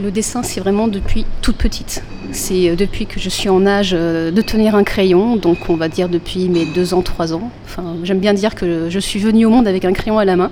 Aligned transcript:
Le 0.00 0.10
dessin, 0.10 0.42
c'est 0.42 0.58
vraiment 0.58 0.88
depuis 0.88 1.26
toute 1.42 1.58
petite. 1.58 2.02
C'est 2.32 2.70
euh, 2.70 2.76
depuis 2.76 3.04
que 3.04 3.20
je 3.20 3.28
suis 3.28 3.50
en 3.50 3.66
âge 3.66 3.90
euh, 3.92 4.30
de 4.30 4.40
tenir 4.40 4.74
un 4.74 4.84
crayon, 4.84 5.36
donc 5.36 5.68
on 5.68 5.76
va 5.76 5.90
dire 5.90 6.08
depuis 6.08 6.48
mes 6.48 6.64
deux 6.64 6.94
ans, 6.94 7.02
trois 7.02 7.34
ans. 7.34 7.50
Enfin, 7.66 7.96
j'aime 8.02 8.18
bien 8.18 8.32
dire 8.32 8.54
que 8.54 8.88
je 8.88 8.98
suis 8.98 9.20
venue 9.20 9.44
au 9.44 9.50
monde 9.50 9.68
avec 9.68 9.84
un 9.84 9.92
crayon 9.92 10.18
à 10.18 10.24
la 10.24 10.36
main. 10.36 10.50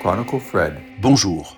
Chronicle 0.00 0.40
Fred. 0.40 0.74
Bonjour. 1.00 1.56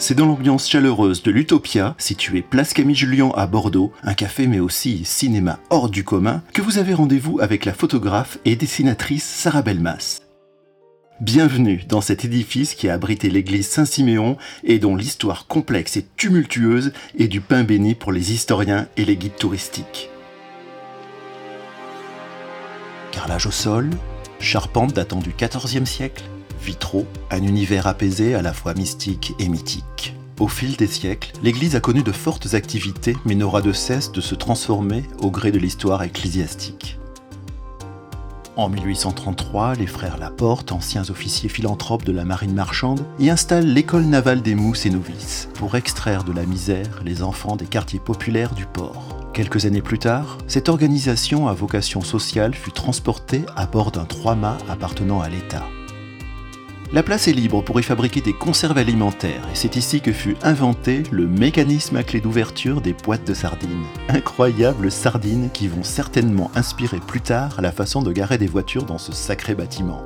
C'est 0.00 0.14
dans 0.14 0.24
l'ambiance 0.24 0.66
chaleureuse 0.66 1.22
de 1.22 1.30
l'Utopia, 1.30 1.94
située 1.98 2.40
place 2.40 2.72
Camille 2.72 2.96
Julien 2.96 3.32
à 3.34 3.46
Bordeaux, 3.46 3.92
un 4.02 4.14
café 4.14 4.46
mais 4.46 4.58
aussi 4.58 5.04
cinéma 5.04 5.60
hors 5.68 5.90
du 5.90 6.04
commun, 6.04 6.42
que 6.54 6.62
vous 6.62 6.78
avez 6.78 6.94
rendez-vous 6.94 7.38
avec 7.38 7.66
la 7.66 7.74
photographe 7.74 8.38
et 8.46 8.56
dessinatrice 8.56 9.26
Sarah 9.26 9.60
Belmas. 9.60 10.22
Bienvenue 11.20 11.84
dans 11.86 12.00
cet 12.00 12.24
édifice 12.24 12.74
qui 12.74 12.88
a 12.88 12.94
abrité 12.94 13.28
l'église 13.28 13.68
Saint-Siméon 13.68 14.38
et 14.64 14.78
dont 14.78 14.96
l'histoire 14.96 15.46
complexe 15.46 15.98
et 15.98 16.06
tumultueuse 16.16 16.94
est 17.18 17.28
du 17.28 17.42
pain 17.42 17.62
béni 17.62 17.94
pour 17.94 18.10
les 18.10 18.32
historiens 18.32 18.88
et 18.96 19.04
les 19.04 19.18
guides 19.18 19.36
touristiques. 19.36 20.08
Carrelage 23.12 23.44
au 23.44 23.50
sol, 23.50 23.90
charpente 24.38 24.94
datant 24.94 25.20
du 25.20 25.34
XIVe 25.38 25.84
siècle, 25.84 26.24
vitraux, 26.62 27.06
un 27.30 27.42
univers 27.42 27.86
apaisé 27.86 28.34
à 28.34 28.42
la 28.42 28.52
fois 28.52 28.74
mystique 28.74 29.34
et 29.38 29.48
mythique. 29.48 30.14
Au 30.38 30.48
fil 30.48 30.76
des 30.76 30.86
siècles, 30.86 31.32
l'Église 31.42 31.76
a 31.76 31.80
connu 31.80 32.02
de 32.02 32.12
fortes 32.12 32.54
activités 32.54 33.14
mais 33.26 33.34
n'aura 33.34 33.60
de 33.60 33.72
cesse 33.72 34.10
de 34.10 34.20
se 34.20 34.34
transformer 34.34 35.04
au 35.20 35.30
gré 35.30 35.52
de 35.52 35.58
l'histoire 35.58 36.02
ecclésiastique. 36.02 36.98
En 38.56 38.68
1833, 38.68 39.74
les 39.76 39.86
frères 39.86 40.18
Laporte, 40.18 40.72
anciens 40.72 41.08
officiers 41.08 41.48
philanthropes 41.48 42.04
de 42.04 42.12
la 42.12 42.24
marine 42.24 42.52
marchande, 42.52 43.04
y 43.18 43.30
installent 43.30 43.72
l'école 43.72 44.04
navale 44.04 44.42
des 44.42 44.54
mousses 44.54 44.86
et 44.86 44.90
novices 44.90 45.48
pour 45.54 45.76
extraire 45.76 46.24
de 46.24 46.32
la 46.32 46.44
misère 46.44 47.00
les 47.04 47.22
enfants 47.22 47.56
des 47.56 47.66
quartiers 47.66 48.00
populaires 48.00 48.54
du 48.54 48.66
port. 48.66 49.16
Quelques 49.32 49.64
années 49.64 49.82
plus 49.82 49.98
tard, 49.98 50.38
cette 50.46 50.68
organisation 50.68 51.48
à 51.48 51.54
vocation 51.54 52.00
sociale 52.00 52.54
fut 52.54 52.72
transportée 52.72 53.42
à 53.56 53.66
bord 53.66 53.92
d'un 53.92 54.04
trois-mâts 54.04 54.58
appartenant 54.68 55.20
à 55.20 55.28
l'État. 55.28 55.64
La 56.92 57.04
place 57.04 57.28
est 57.28 57.32
libre 57.32 57.62
pour 57.62 57.78
y 57.78 57.84
fabriquer 57.84 58.20
des 58.20 58.32
conserves 58.32 58.76
alimentaires 58.76 59.46
et 59.52 59.54
c'est 59.54 59.76
ici 59.76 60.00
que 60.00 60.12
fut 60.12 60.34
inventé 60.42 61.04
le 61.12 61.28
mécanisme 61.28 61.94
à 61.94 62.02
clé 62.02 62.20
d'ouverture 62.20 62.80
des 62.80 62.94
boîtes 62.94 63.24
de 63.24 63.32
sardines. 63.32 63.84
Incroyables 64.08 64.90
sardines 64.90 65.50
qui 65.52 65.68
vont 65.68 65.84
certainement 65.84 66.50
inspirer 66.56 66.98
plus 66.98 67.20
tard 67.20 67.60
la 67.62 67.70
façon 67.70 68.02
de 68.02 68.10
garer 68.10 68.38
des 68.38 68.48
voitures 68.48 68.86
dans 68.86 68.98
ce 68.98 69.12
sacré 69.12 69.54
bâtiment. 69.54 70.04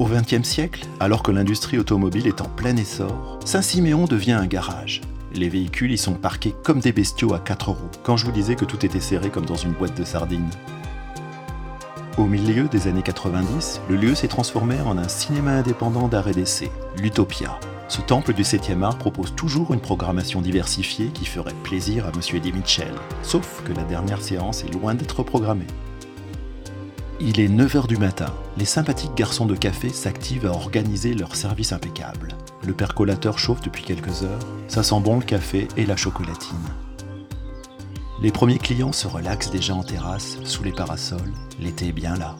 Au 0.00 0.06
XXe 0.06 0.42
siècle, 0.42 0.84
alors 0.98 1.22
que 1.22 1.30
l'industrie 1.30 1.78
automobile 1.78 2.26
est 2.26 2.40
en 2.40 2.48
plein 2.48 2.76
essor, 2.76 3.38
Saint-Siméon 3.44 4.06
devient 4.06 4.32
un 4.32 4.46
garage. 4.46 5.02
Les 5.32 5.48
véhicules 5.48 5.92
y 5.92 5.98
sont 5.98 6.14
parqués 6.14 6.54
comme 6.64 6.80
des 6.80 6.92
bestiaux 6.92 7.32
à 7.32 7.38
quatre 7.38 7.68
roues, 7.68 7.90
quand 8.02 8.16
je 8.16 8.24
vous 8.24 8.32
disais 8.32 8.56
que 8.56 8.64
tout 8.64 8.84
était 8.84 8.98
serré 8.98 9.30
comme 9.30 9.46
dans 9.46 9.54
une 9.54 9.72
boîte 9.72 9.96
de 9.96 10.04
sardines. 10.04 10.50
Au 12.18 12.24
milieu 12.24 12.66
des 12.66 12.88
années 12.88 13.02
90, 13.02 13.82
le 13.90 13.96
lieu 13.96 14.14
s'est 14.14 14.26
transformé 14.26 14.80
en 14.80 14.96
un 14.96 15.06
cinéma 15.06 15.50
indépendant 15.50 16.08
d'art 16.08 16.28
et 16.28 16.32
d'essai, 16.32 16.70
l'Utopia. 16.96 17.60
Ce 17.88 18.00
temple 18.00 18.32
du 18.32 18.42
7e 18.42 18.82
art 18.82 18.96
propose 18.96 19.34
toujours 19.34 19.74
une 19.74 19.80
programmation 19.80 20.40
diversifiée 20.40 21.08
qui 21.08 21.26
ferait 21.26 21.52
plaisir 21.62 22.06
à 22.06 22.12
Monsieur 22.16 22.38
Eddie 22.38 22.54
Mitchell, 22.54 22.94
sauf 23.22 23.62
que 23.66 23.74
la 23.74 23.84
dernière 23.84 24.22
séance 24.22 24.64
est 24.64 24.72
loin 24.72 24.94
d'être 24.94 25.24
programmée. 25.24 25.66
Il 27.20 27.38
est 27.38 27.48
9h 27.48 27.86
du 27.86 27.98
matin. 27.98 28.32
Les 28.56 28.64
sympathiques 28.64 29.14
garçons 29.14 29.46
de 29.46 29.54
café 29.54 29.90
s'activent 29.90 30.46
à 30.46 30.52
organiser 30.52 31.12
leur 31.12 31.36
service 31.36 31.72
impeccable. 31.72 32.28
Le 32.66 32.72
percolateur 32.72 33.38
chauffe 33.38 33.60
depuis 33.60 33.84
quelques 33.84 34.22
heures. 34.22 34.40
Ça 34.68 34.82
sent 34.82 35.00
bon 35.00 35.18
le 35.18 35.24
café 35.24 35.68
et 35.76 35.84
la 35.84 35.96
chocolatine. 35.96 36.56
Les 38.22 38.32
premiers 38.32 38.58
clients 38.58 38.92
se 38.92 39.06
relaxent 39.06 39.50
déjà 39.50 39.74
en 39.74 39.82
terrasse, 39.82 40.38
sous 40.42 40.62
les 40.64 40.72
parasols. 40.72 41.32
L'été 41.60 41.88
est 41.88 41.92
bien 41.92 42.16
là. 42.16 42.36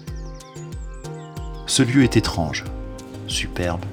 Ce 1.67 1.83
lieu 1.83 2.03
est 2.03 2.17
étrange, 2.17 2.65
superbe, 3.27 3.85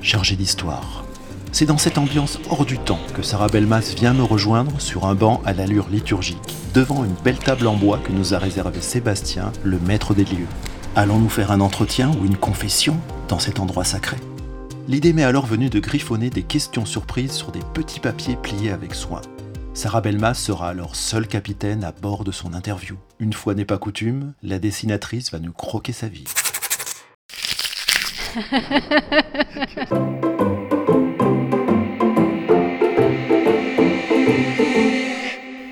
chargé 0.00 0.36
d'histoire. 0.36 1.04
C'est 1.50 1.66
dans 1.66 1.78
cette 1.78 1.98
ambiance 1.98 2.38
hors 2.50 2.64
du 2.64 2.78
temps 2.78 3.00
que 3.14 3.22
Sarah 3.22 3.48
Belmas 3.48 3.94
vient 3.96 4.14
me 4.14 4.22
rejoindre 4.22 4.80
sur 4.80 5.06
un 5.06 5.16
banc 5.16 5.40
à 5.44 5.52
l'allure 5.52 5.88
liturgique, 5.88 6.54
devant 6.72 7.04
une 7.04 7.14
belle 7.24 7.38
table 7.38 7.66
en 7.66 7.74
bois 7.74 7.98
que 7.98 8.12
nous 8.12 8.34
a 8.34 8.38
réservé 8.38 8.80
Sébastien, 8.80 9.52
le 9.64 9.80
maître 9.80 10.14
des 10.14 10.24
lieux. 10.24 10.46
Allons-nous 10.94 11.28
faire 11.28 11.50
un 11.50 11.60
entretien 11.60 12.12
ou 12.20 12.26
une 12.26 12.36
confession 12.36 12.96
dans 13.28 13.40
cet 13.40 13.58
endroit 13.58 13.84
sacré? 13.84 14.18
L'idée 14.86 15.12
m'est 15.12 15.24
alors 15.24 15.46
venue 15.46 15.70
de 15.70 15.80
griffonner 15.80 16.30
des 16.30 16.42
questions 16.42 16.86
surprises 16.86 17.32
sur 17.32 17.50
des 17.50 17.62
petits 17.72 18.00
papiers 18.00 18.36
pliés 18.36 18.70
avec 18.70 18.94
soin. 18.94 19.20
Sarah 19.76 20.00
Belmas 20.00 20.34
sera 20.34 20.68
alors 20.68 20.94
seule 20.94 21.26
capitaine 21.26 21.82
à 21.82 21.90
bord 21.90 22.22
de 22.22 22.30
son 22.30 22.54
interview. 22.54 22.96
Une 23.18 23.32
fois 23.32 23.54
n'est 23.54 23.64
pas 23.64 23.76
coutume, 23.76 24.34
la 24.40 24.60
dessinatrice 24.60 25.32
va 25.32 25.40
nous 25.40 25.52
croquer 25.52 25.92
sa 25.92 26.06
vie. 26.06 26.22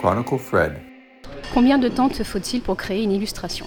Chronicle 0.01 0.39
Fred. 0.39 0.81
Combien 1.55 1.79
de 1.79 1.87
temps 1.89 2.09
te 2.09 2.25
faut-il 2.25 2.61
pour 2.61 2.77
créer 2.77 3.05
une 3.05 3.13
illustration? 3.13 3.67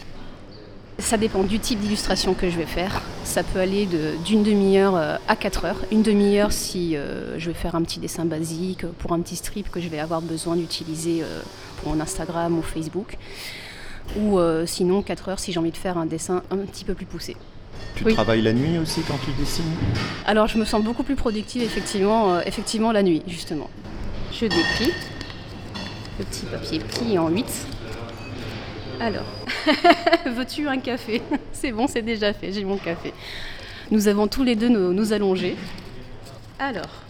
Ça 0.98 1.18
dépend 1.18 1.44
du 1.44 1.60
type 1.60 1.80
d'illustration 1.80 2.34
que 2.34 2.50
je 2.50 2.58
vais 2.58 2.66
faire. 2.66 3.02
Ça 3.24 3.44
peut 3.44 3.60
aller 3.60 3.88
d'une 4.26 4.44
demi-heure 4.44 4.96
euh, 4.96 5.18
à 5.28 5.36
quatre 5.36 5.66
heures. 5.66 5.80
Une 5.92 6.04
demi-heure 6.04 6.52
si 6.52 6.96
euh, 6.96 7.38
je 7.38 7.48
vais 7.48 7.54
faire 7.54 7.76
un 7.76 7.82
petit 7.82 8.00
dessin 8.00 8.26
basique 8.26 8.86
pour 9.00 9.12
un 9.12 9.20
petit 9.20 9.36
strip 9.36 9.70
que 9.70 9.82
je 9.82 9.90
vais 9.90 10.00
avoir 10.00 10.22
besoin 10.22 10.56
d'utiliser 10.56 11.22
euh, 11.22 11.42
pour 11.78 11.94
mon 11.94 12.00
Instagram 12.02 12.58
ou 12.58 12.62
Facebook. 12.62 13.18
Ou 14.20 14.38
sinon 14.68 15.02
quatre 15.02 15.30
heures 15.30 15.40
si 15.40 15.52
j'ai 15.52 15.60
envie 15.60 15.72
de 15.72 15.78
faire 15.78 15.98
un 15.98 16.06
dessin 16.06 16.44
un 16.52 16.58
petit 16.58 16.86
peu 16.86 16.94
plus 16.94 17.08
poussé. 17.08 17.36
Tu 17.96 18.04
travailles 18.14 18.44
la 18.44 18.54
nuit 18.54 18.78
aussi 18.78 19.02
quand 19.02 19.18
tu 19.26 19.32
dessines? 19.40 19.66
Alors 20.28 20.48
je 20.48 20.60
me 20.60 20.66
sens 20.66 20.84
beaucoup 20.84 21.02
plus 21.02 21.16
productive 21.16 21.64
effectivement, 21.64 22.40
effectivement 22.42 22.92
la 22.92 23.02
nuit 23.02 23.24
justement. 23.26 23.68
Je 24.32 24.42
déplie 24.42 24.94
le 26.20 26.26
petit 26.26 26.46
papier 26.46 26.78
plié 26.78 27.18
en 27.18 27.30
8 27.30 27.46
alors, 29.00 29.26
veux-tu 30.26 30.68
un 30.68 30.78
café? 30.78 31.22
C'est 31.52 31.72
bon, 31.72 31.88
c'est 31.88 32.02
déjà 32.02 32.34
fait, 32.34 32.52
j'ai 32.52 32.64
mon 32.64 32.78
café. 32.78 33.14
Nous 33.92 34.08
avons 34.08 34.28
tous 34.28 34.44
les 34.44 34.56
deux 34.56 34.70
nous, 34.70 35.14
allongés. 35.14 35.56
Alors, 36.59 37.03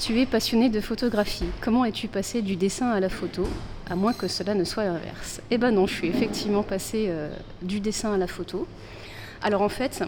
tu 0.00 0.20
es 0.20 0.26
passionné 0.26 0.68
de 0.68 0.80
photographie. 0.80 1.46
Comment 1.60 1.84
es-tu 1.84 2.08
passé 2.08 2.42
du 2.42 2.56
dessin 2.56 2.90
à 2.90 3.00
la 3.00 3.08
photo 3.08 3.46
À 3.90 3.94
moins 3.94 4.12
que 4.12 4.28
cela 4.28 4.54
ne 4.54 4.64
soit 4.64 4.84
l'inverse? 4.84 5.40
Eh 5.50 5.58
ben 5.58 5.70
non, 5.70 5.86
je 5.86 5.94
suis 5.94 6.08
effectivement 6.08 6.62
passé 6.62 7.06
euh, 7.08 7.30
du 7.62 7.80
dessin 7.80 8.12
à 8.14 8.16
la 8.16 8.26
photo. 8.26 8.66
Alors 9.42 9.62
en 9.62 9.68
fait, 9.68 10.02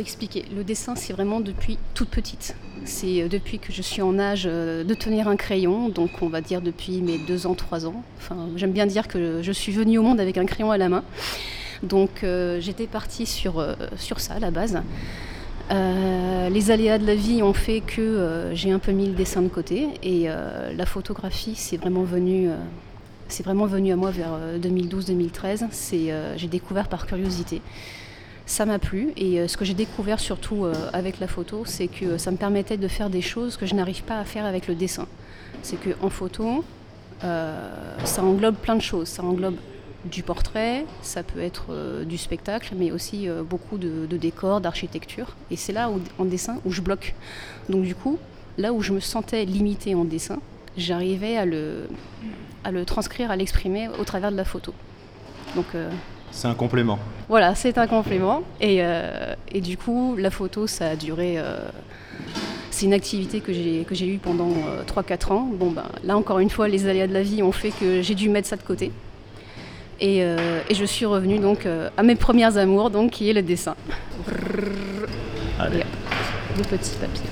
expliquer. 0.00 0.44
Le 0.54 0.64
dessin, 0.64 0.94
c'est 0.94 1.12
vraiment 1.12 1.40
depuis 1.40 1.78
toute 1.94 2.08
petite. 2.08 2.56
C'est 2.84 3.22
euh, 3.22 3.28
depuis 3.28 3.58
que 3.58 3.72
je 3.72 3.82
suis 3.82 4.02
en 4.02 4.18
âge 4.18 4.44
euh, 4.46 4.84
de 4.84 4.94
tenir 4.94 5.28
un 5.28 5.36
crayon, 5.36 5.88
donc 5.88 6.22
on 6.22 6.28
va 6.28 6.40
dire 6.40 6.60
depuis 6.60 7.00
mes 7.00 7.18
deux 7.18 7.46
ans, 7.46 7.54
trois 7.54 7.86
ans. 7.86 8.02
Enfin, 8.18 8.36
j'aime 8.56 8.72
bien 8.72 8.86
dire 8.86 9.08
que 9.08 9.42
je 9.42 9.52
suis 9.52 9.72
venue 9.72 9.98
au 9.98 10.02
monde 10.02 10.20
avec 10.20 10.38
un 10.38 10.46
crayon 10.46 10.70
à 10.70 10.78
la 10.78 10.88
main. 10.88 11.04
Donc 11.82 12.22
euh, 12.22 12.60
j'étais 12.60 12.86
partie 12.86 13.26
sur, 13.26 13.64
ça 14.16 14.38
la 14.38 14.50
base. 14.50 14.78
les 15.70 16.70
aléas 16.70 16.98
de 16.98 17.06
la 17.06 17.14
vie 17.14 17.42
ont 17.42 17.52
fait 17.52 17.80
que 17.80 18.50
j'ai 18.54 18.70
un 18.70 18.78
peu 18.78 18.92
mis 18.92 19.06
le 19.06 19.14
dessin 19.14 19.42
de 19.42 19.48
côté 19.48 19.88
et 20.02 20.28
la 20.28 20.86
photographie 20.86 21.54
c'est 21.54 21.76
vraiment 21.76 22.04
venu 22.04 22.48
c'est 23.28 23.42
vraiment 23.42 23.66
venu 23.66 23.92
à 23.92 23.96
moi 23.96 24.10
vers 24.10 24.38
2012-2013. 24.62 25.66
j'ai 26.36 26.48
découvert 26.48 26.88
par 26.88 27.06
curiosité 27.06 27.60
ça 28.46 28.64
m'a 28.64 28.78
plu 28.78 29.12
et 29.16 29.40
euh, 29.40 29.48
ce 29.48 29.56
que 29.56 29.64
j'ai 29.64 29.74
découvert 29.74 30.20
surtout 30.20 30.64
euh, 30.64 30.72
avec 30.92 31.18
la 31.18 31.26
photo, 31.26 31.64
c'est 31.66 31.88
que 31.88 32.16
ça 32.16 32.30
me 32.30 32.36
permettait 32.36 32.76
de 32.76 32.88
faire 32.88 33.10
des 33.10 33.20
choses 33.20 33.56
que 33.56 33.66
je 33.66 33.74
n'arrive 33.74 34.04
pas 34.04 34.18
à 34.18 34.24
faire 34.24 34.46
avec 34.46 34.68
le 34.68 34.76
dessin. 34.76 35.06
C'est 35.62 35.76
qu'en 35.76 36.08
photo, 36.08 36.64
euh, 37.24 37.68
ça 38.04 38.22
englobe 38.22 38.54
plein 38.54 38.76
de 38.76 38.82
choses. 38.82 39.08
Ça 39.08 39.24
englobe 39.24 39.56
du 40.04 40.22
portrait, 40.22 40.86
ça 41.02 41.24
peut 41.24 41.40
être 41.40 42.04
du 42.04 42.16
spectacle, 42.16 42.74
mais 42.78 42.92
aussi 42.92 43.28
beaucoup 43.50 43.76
de, 43.76 44.06
décors, 44.16 44.60
d'architecture. 44.60 45.34
Et 45.50 45.56
c'est 45.56 45.72
là 45.72 45.90
où, 45.90 46.00
en 46.20 46.24
dessin 46.24 46.60
où 46.64 46.70
je 46.70 46.80
bloque. 46.80 47.16
Donc 47.68 47.82
du 47.82 47.96
coup, 47.96 48.16
là 48.56 48.72
où 48.72 48.82
je 48.82 48.92
me 48.92 49.00
sentais 49.00 49.44
limitée 49.44 49.96
en 49.96 50.04
dessin, 50.04 50.38
j'arrivais 50.76 51.36
à 51.36 51.44
le, 51.44 51.88
à 52.62 52.70
le 52.70 52.84
transcrire, 52.84 53.32
à 53.32 53.36
l'exprimer 53.36 53.88
au 53.98 54.04
travers 54.04 54.30
de 54.30 54.36
la 54.36 54.44
photo. 54.44 54.72
Donc 55.56 55.66
c'est 56.30 56.48
un 56.48 56.54
complément. 56.54 56.98
Voilà, 57.28 57.54
c'est 57.54 57.78
un 57.78 57.86
complément. 57.86 58.42
Et, 58.60 58.78
euh, 58.80 59.34
et, 59.50 59.60
du 59.60 59.76
coup, 59.76 60.16
la 60.16 60.30
photo, 60.30 60.66
ça 60.66 60.90
a 60.90 60.96
duré. 60.96 61.38
Euh, 61.38 61.58
c'est 62.70 62.86
une 62.86 62.92
activité 62.92 63.40
que 63.40 63.52
j'ai, 63.52 63.84
que 63.88 63.94
j'ai 63.94 64.06
eue 64.06 64.18
pendant 64.18 64.50
3-4 64.86 65.32
euh, 65.32 65.34
ans. 65.34 65.48
Bon, 65.52 65.70
ben, 65.70 65.86
là, 66.04 66.16
encore 66.16 66.38
une 66.38 66.50
fois, 66.50 66.68
les 66.68 66.86
aléas 66.86 67.06
de 67.06 67.14
la 67.14 67.22
vie 67.22 67.42
ont 67.42 67.52
fait 67.52 67.70
que 67.70 68.02
j'ai 68.02 68.14
dû 68.14 68.28
mettre 68.28 68.48
ça 68.48 68.56
de 68.56 68.62
côté. 68.62 68.92
Et, 69.98 70.22
euh, 70.22 70.60
et 70.68 70.74
je 70.74 70.84
suis 70.84 71.06
revenue 71.06 71.38
donc 71.38 71.66
à 71.96 72.02
mes 72.02 72.16
premières 72.16 72.58
amours, 72.58 72.90
donc 72.90 73.12
qui 73.12 73.30
est 73.30 73.32
le 73.32 73.42
dessin. 73.42 73.74
Allez. 75.58 75.84
Le 76.58 76.62
petit 76.62 76.92
papier. 77.00 77.24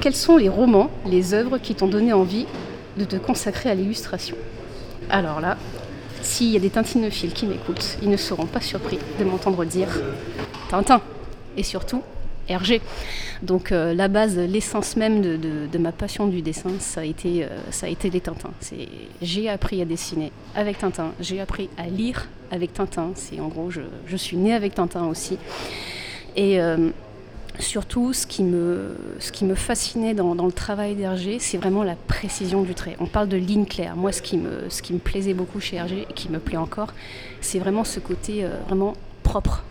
Quels 0.00 0.14
sont 0.14 0.36
les 0.36 0.48
romans, 0.48 0.90
les 1.06 1.34
œuvres 1.34 1.58
qui 1.58 1.74
t'ont 1.74 1.88
donné 1.88 2.12
envie 2.12 2.46
de 2.96 3.04
te 3.04 3.16
consacrer 3.16 3.70
à 3.70 3.74
l'illustration? 3.74 4.36
Alors 5.10 5.40
là, 5.40 5.56
s'il 6.26 6.50
y 6.50 6.56
a 6.56 6.60
des 6.60 6.70
tintinophiles 6.70 7.32
qui 7.32 7.46
m'écoutent, 7.46 7.98
ils 8.02 8.10
ne 8.10 8.16
seront 8.16 8.46
pas 8.46 8.60
surpris 8.60 8.98
de 9.18 9.24
m'entendre 9.24 9.64
dire 9.64 9.88
Tintin 10.68 11.00
et 11.56 11.62
surtout 11.62 12.02
Hergé. 12.48 12.80
Donc 13.42 13.72
euh, 13.72 13.94
la 13.94 14.08
base, 14.08 14.36
l'essence 14.36 14.96
même 14.96 15.20
de, 15.20 15.78
ma 15.78 15.92
passion 15.92 16.26
du 16.26 16.42
dessin, 16.42 16.70
ça 16.78 17.00
a 17.00 17.04
été, 17.04 17.44
euh, 17.44 17.48
ça 17.70 17.86
a 17.86 17.88
été 17.88 18.10
les 18.10 18.20
Tintins. 18.20 18.52
J'ai 19.22 19.48
appris 19.48 19.80
à 19.82 19.84
dessiner 19.84 20.32
avec 20.54 20.78
Tintin, 20.78 21.12
j'ai 21.20 21.40
appris 21.40 21.68
à 21.76 21.86
lire 21.86 22.28
avec 22.50 22.72
Tintin. 22.72 23.12
C'est 23.14 23.40
en 23.40 23.48
gros, 23.48 23.70
je, 23.70 23.82
je 24.06 24.16
suis 24.16 24.36
née 24.36 24.54
avec 24.54 24.74
Tintin 24.74 25.06
aussi. 25.06 25.38
Et 26.36 26.60
euh, 26.60 26.90
surtout, 27.58 28.12
ce 28.12 28.26
qui 28.26 28.42
me, 28.42 28.96
fascinait 29.54 30.14
dans, 30.14 30.34
dans 30.34 30.46
le 30.46 30.52
travail 30.52 30.94
d'Hergé, 30.94 31.38
c'est 31.38 31.56
vraiment 31.56 31.82
la 31.82 31.96
précision 31.96 32.62
du 32.62 32.74
trait. 32.74 32.96
On 33.00 33.06
parle 33.06 33.28
de 33.28 33.36
ligne 33.36 33.66
claire. 33.66 33.96
Moi, 33.96 34.12
ce 34.12 34.22
qui 34.22 34.36
me, 34.36 34.68
ce 34.68 34.82
qui 34.82 34.92
me 34.92 34.98
plaisait 34.98 35.34
beaucoup 35.34 35.60
chez 35.60 35.76
Hergé, 35.76 36.06
et 36.08 36.12
qui 36.12 36.28
me 36.28 36.38
plaît 36.38 36.56
encore, 36.56 36.92
c'est 37.40 37.58
vraiment 37.58 37.84
ce 37.84 38.00
côté 38.00 38.44
euh, 38.44 38.48
vraiment 38.66 38.94
propre 39.22 39.64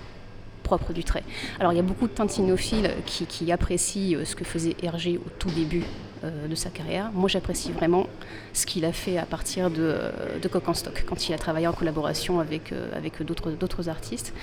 propre 0.63 0.93
du 0.93 1.03
trait. 1.03 1.23
Alors 1.59 1.73
il 1.73 1.75
y 1.75 1.79
a 1.79 1.83
beaucoup 1.83 2.07
de 2.07 2.11
tintinophiles 2.11 2.89
qui, 3.05 3.27
qui 3.27 3.51
apprécient 3.51 4.17
euh, 4.17 4.25
ce 4.25 4.35
que 4.35 4.43
faisait 4.43 4.75
Hergé 4.81 5.17
au 5.17 5.29
tout 5.37 5.51
début 5.51 5.83
euh, 6.25 6.47
de 6.47 6.55
sa 6.55 6.69
carrière. 6.69 7.11
Moi 7.13 7.29
j'apprécie 7.29 7.71
vraiment 7.71 8.07
ce 8.53 8.65
qu'il 8.65 8.85
a 8.85 8.91
fait 8.91 9.17
à 9.17 9.25
partir 9.25 9.69
de, 9.69 9.77
euh, 9.79 10.39
de 10.41 10.47
Coq 10.47 10.67
en 10.67 10.73
Stock, 10.73 11.03
quand 11.07 11.29
il 11.29 11.33
a 11.33 11.37
travaillé 11.37 11.67
en 11.67 11.73
collaboration 11.73 12.39
avec, 12.39 12.71
euh, 12.71 12.89
d'autres, 13.59 13.89
artistes. 13.89 14.33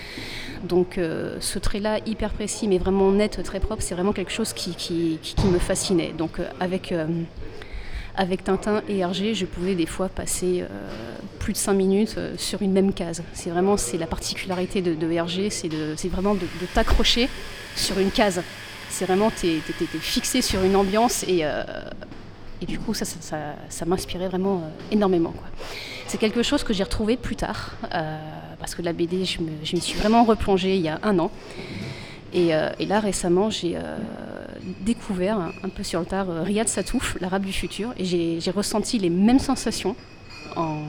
Donc 0.65 0.99
ce 1.41 1.59
trait-là, 1.59 1.99
hyper 2.07 2.31
précis 2.33 2.69
mais 2.69 2.79
vraiment 2.79 3.11
net, 3.11 3.43
très 3.43 3.61
propre, 3.61 3.83
c'est 3.83 3.95
vraiment 3.95 4.13
quelque 4.13 4.31
chose 4.31 4.53
qui, 4.53 5.19
me 5.45 5.59
fascinait. 5.59 6.13
Donc 6.17 6.41
avec... 6.61 6.95
Tintin 8.45 8.83
et 8.89 8.99
Hergé, 8.99 9.35
je 9.35 9.47
pouvais 9.47 9.75
des 9.75 9.87
fois 9.87 10.09
passer 10.09 10.65
plus 11.39 11.55
de 11.55 11.59
5 11.59 11.73
minutes 11.73 12.19
sur 12.37 12.61
une 12.63 12.73
même 12.73 12.93
case. 12.93 13.23
C'est 13.33 13.51
vraiment 13.51 13.77
la 13.99 14.07
particularité 14.07 14.83
de, 14.83 14.95
de 14.95 15.11
Hergé, 15.11 15.49
c'est 15.51 16.09
vraiment 16.09 16.35
de 16.35 16.47
t'accrocher 16.75 17.29
sur 17.75 17.99
une 17.99 18.11
case. 18.11 18.43
C'est 18.93 19.07
vraiment, 19.07 19.31
t'es 19.31 19.57
es, 19.57 19.99
fixé 19.99 20.43
sur 20.43 20.63
une 20.63 20.77
ambiance 20.77 21.25
et, 21.27 21.41
euh, 21.43 21.65
et 22.63 22.67
du 22.67 22.79
coup, 22.79 22.95
ça, 22.95 23.05
ça, 23.05 23.85
m'inspirait 23.87 24.29
vraiment 24.29 24.59
euh, 24.59 24.93
énormément. 24.93 25.35
C'est 26.07 26.19
quelque 26.19 26.45
chose 26.45 26.63
que 26.63 26.73
j'ai 26.73 26.85
retrouvé 26.85 27.17
plus 27.17 27.35
tard, 27.35 27.73
euh, 27.93 28.19
parce 28.61 28.77
que 28.77 28.83
la 28.83 28.93
BD, 28.93 29.25
je 29.25 29.41
me, 29.41 29.51
je 29.65 29.75
m'y 29.75 29.83
suis 29.83 29.99
vraiment 29.99 30.23
replongée 30.23 30.77
il 30.77 30.83
y 30.83 30.89
a 30.89 31.01
un 31.03 31.19
an. 31.19 31.33
Et, 32.33 32.55
euh, 32.55 32.71
et 32.79 32.87
là, 32.87 33.01
récemment, 33.01 33.51
j'ai 33.51 33.77
découvert 34.81 35.39
un, 35.39 35.69
peu 35.71 35.83
sur 35.83 35.99
le 35.99 36.07
tard 36.07 36.29
Riyad 36.45 36.69
Satouf, 36.69 37.17
l'arabe 37.21 37.45
du 37.45 37.53
futur, 37.53 37.93
et 37.99 38.05
j'ai 38.05 38.41
j'ai 38.41 38.51
ressenti 38.53 38.99
les 38.99 39.11
mêmes 39.11 39.41
sensations 39.41 39.97
en, 40.55 40.83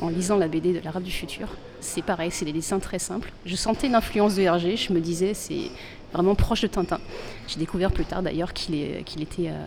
en 0.00 0.08
lisant 0.08 0.38
la 0.38 0.48
BD 0.48 0.72
de 0.72 0.80
l'arabe 0.82 1.02
du 1.02 1.12
futur. 1.12 1.48
C'est 1.80 2.02
pareil, 2.02 2.30
c'est 2.30 2.46
des 2.46 2.52
dessins 2.52 2.78
très 2.78 2.98
simples. 2.98 3.30
Je 3.44 3.56
sentais 3.56 3.88
l'influence 3.88 4.36
de 4.36 4.42
Hergé, 4.42 4.76
je 4.76 4.92
me 4.92 5.00
disais, 5.00 5.34
c'est 5.34 5.70
vraiment 6.12 6.34
proche 6.34 6.62
de 6.62 6.66
Tintin. 6.66 7.00
J'ai 7.48 7.58
découvert 7.58 7.90
plus 7.92 8.04
tard 8.04 8.22
d'ailleurs 8.22 8.52
qu'il 8.52 8.74
était 8.74 9.48
euh, 9.48 9.64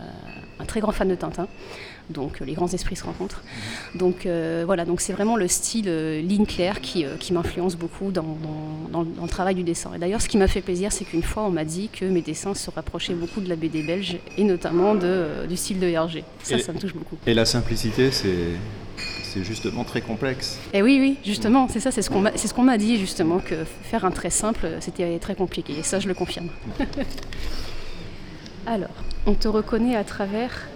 un 0.60 0.64
très 0.64 0.80
grand 0.80 0.92
fan 0.92 1.08
de 1.08 1.14
Tintin. 1.14 1.48
Donc 2.10 2.42
euh, 2.42 2.44
les 2.44 2.52
grands 2.52 2.68
esprits 2.68 2.96
se 2.96 3.04
rencontrent. 3.04 3.42
Donc 3.94 4.26
euh, 4.26 4.64
voilà, 4.66 4.84
donc 4.84 5.00
c'est 5.00 5.14
vraiment 5.14 5.36
le 5.36 5.48
style 5.48 5.86
ligne 6.20 6.44
claire 6.44 6.80
qui, 6.82 7.06
qui 7.18 7.32
m'influence 7.32 7.76
beaucoup 7.76 8.10
dans, 8.10 8.22
dans- 8.22 8.88
dans 8.92 9.02
le- 9.02 9.08
dans 9.16 9.22
le 9.22 9.28
travail 9.28 9.54
du 9.54 9.62
dessin. 9.62 9.90
Et 9.94 9.98
d'ailleurs, 9.98 10.20
ce 10.20 10.28
qui 10.28 10.36
m'a 10.36 10.46
fait 10.48 10.60
plaisir, 10.60 10.92
c'est 10.92 11.04
qu'une 11.06 11.22
fois, 11.22 11.44
on 11.44 11.50
m'a 11.50 11.64
dit 11.64 11.88
que 11.88 12.04
mes 12.04 12.20
dessins 12.20 12.54
se 12.54 12.70
rapprochaient 12.70 13.14
beaucoup 13.14 13.40
de 13.40 13.48
la 13.48 13.56
BD 13.56 13.82
belge 13.82 14.18
et 14.36 14.44
notamment 14.44 14.94
de, 14.94 15.46
du 15.48 15.56
style 15.56 15.80
de 15.80 15.86
Hergé. 15.86 16.24
Ça, 16.42 16.56
Et- 16.56 16.62
ça 16.62 16.72
me 16.72 16.78
touche 16.78 16.92
beaucoup. 16.94 17.16
Et 17.26 17.32
la 17.32 17.46
simplicité, 17.46 18.10
c'est 18.12 18.50
c'est 19.34 19.42
justement 19.42 19.82
très 19.82 20.00
complexe. 20.00 20.60
Et 20.72 20.80
oui, 20.80 20.98
oui, 21.00 21.16
justement, 21.24 21.66
c'est 21.68 21.80
ça, 21.80 21.90
c'est 21.90 22.02
ce 22.02 22.10
qu'on 22.10 22.62
m'a, 22.62 22.78
dit 22.78 22.98
justement 22.98 23.40
que 23.40 23.64
faire 23.64 24.04
un 24.04 24.12
trait 24.12 24.30
simple, 24.30 24.68
c'était 24.78 25.18
très 25.18 25.34
compliqué. 25.34 25.74
Et 25.76 25.82
ça, 25.82 25.98
je 25.98 26.06
le 26.06 26.14
confirme. 26.14 26.48
Alors, 28.66 28.94
on 29.26 29.34
te 29.34 29.48
reconnaît 29.48 29.96
à 29.96 30.04
travers 30.04 30.68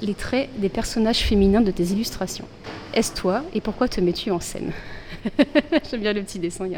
les 0.00 0.14
traits 0.14 0.48
des 0.58 0.68
personnages 0.68 1.18
féminins 1.18 1.60
de 1.60 1.72
tes 1.72 1.86
illustrations. 1.86 2.46
Est-ce 2.94 3.14
toi 3.14 3.42
et 3.52 3.60
pourquoi 3.60 3.88
te 3.88 4.00
mets-tu 4.00 4.30
en 4.30 4.38
scène 4.38 4.70
J'aime 5.90 6.00
bien 6.00 6.12
le 6.12 6.22
petit 6.22 6.38
dessin. 6.38 6.66
Vous 6.66 6.74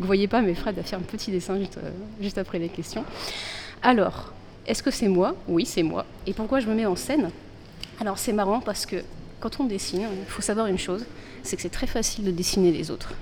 ne 0.00 0.06
voyez 0.06 0.28
pas, 0.28 0.40
mais 0.40 0.54
Fred 0.54 0.78
a 0.78 0.82
fait 0.82 0.96
un 0.96 1.00
petit 1.00 1.30
dessin 1.30 1.58
juste, 1.58 1.76
euh, 1.76 1.90
juste 2.22 2.38
après 2.38 2.58
les 2.58 2.70
questions. 2.70 3.04
Alors, 3.82 4.32
est-ce 4.66 4.82
que 4.82 4.90
c'est 4.90 5.08
moi? 5.08 5.36
Oui, 5.46 5.66
c'est 5.66 5.82
moi. 5.82 6.06
Et 6.26 6.32
pourquoi 6.32 6.60
je 6.60 6.68
me 6.68 6.74
mets 6.74 6.86
en 6.86 6.96
scène? 6.96 7.30
Alors, 8.00 8.18
c'est 8.18 8.32
marrant 8.32 8.60
parce 8.60 8.86
que 8.86 8.96
quand 9.44 9.60
on 9.60 9.64
dessine, 9.64 10.00
il 10.00 10.26
faut 10.26 10.40
savoir 10.40 10.68
une 10.68 10.78
chose, 10.78 11.04
c'est 11.42 11.56
que 11.56 11.60
c'est 11.60 11.68
très 11.68 11.86
facile 11.86 12.24
de 12.24 12.30
dessiner 12.30 12.72
les 12.72 12.90
autres. 12.90 13.12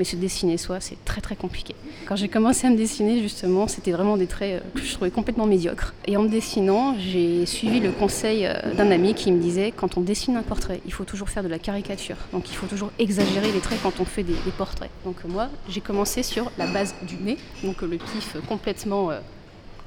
Mais 0.00 0.04
se 0.04 0.16
dessiner 0.16 0.56
soi, 0.56 0.80
c'est 0.80 0.96
très 1.04 1.20
très 1.20 1.36
compliqué. 1.36 1.76
Quand 2.08 2.16
j'ai 2.16 2.26
commencé 2.26 2.66
à 2.66 2.70
me 2.70 2.76
dessiner, 2.76 3.22
justement, 3.22 3.68
c'était 3.68 3.92
vraiment 3.92 4.16
des 4.16 4.26
traits 4.26 4.62
euh, 4.62 4.66
que 4.74 4.84
je 4.84 4.92
trouvais 4.94 5.12
complètement 5.12 5.46
médiocres. 5.46 5.94
Et 6.06 6.16
en 6.16 6.22
me 6.24 6.28
dessinant, 6.28 6.96
j'ai 6.98 7.46
suivi 7.46 7.78
le 7.78 7.92
conseil 7.92 8.46
euh, 8.46 8.74
d'un 8.74 8.90
ami 8.90 9.14
qui 9.14 9.30
me 9.30 9.40
disait 9.40 9.70
quand 9.70 9.96
on 9.96 10.00
dessine 10.00 10.36
un 10.36 10.42
portrait, 10.42 10.80
il 10.86 10.92
faut 10.92 11.04
toujours 11.04 11.28
faire 11.28 11.44
de 11.44 11.48
la 11.48 11.60
caricature. 11.60 12.16
Donc 12.32 12.50
il 12.50 12.56
faut 12.56 12.66
toujours 12.66 12.90
exagérer 12.98 13.52
les 13.52 13.60
traits 13.60 13.78
quand 13.80 14.00
on 14.00 14.04
fait 14.04 14.24
des, 14.24 14.32
des 14.32 14.50
portraits. 14.58 14.90
Donc 15.04 15.22
moi, 15.24 15.50
j'ai 15.68 15.80
commencé 15.80 16.24
sur 16.24 16.50
la 16.58 16.66
base 16.66 16.96
du 17.02 17.14
nez, 17.14 17.38
donc 17.62 17.82
le 17.82 17.96
pif 17.96 18.36
complètement, 18.48 19.12
euh, 19.12 19.20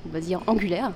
on 0.08 0.14
va 0.14 0.22
dire, 0.22 0.40
angulaire. 0.48 0.94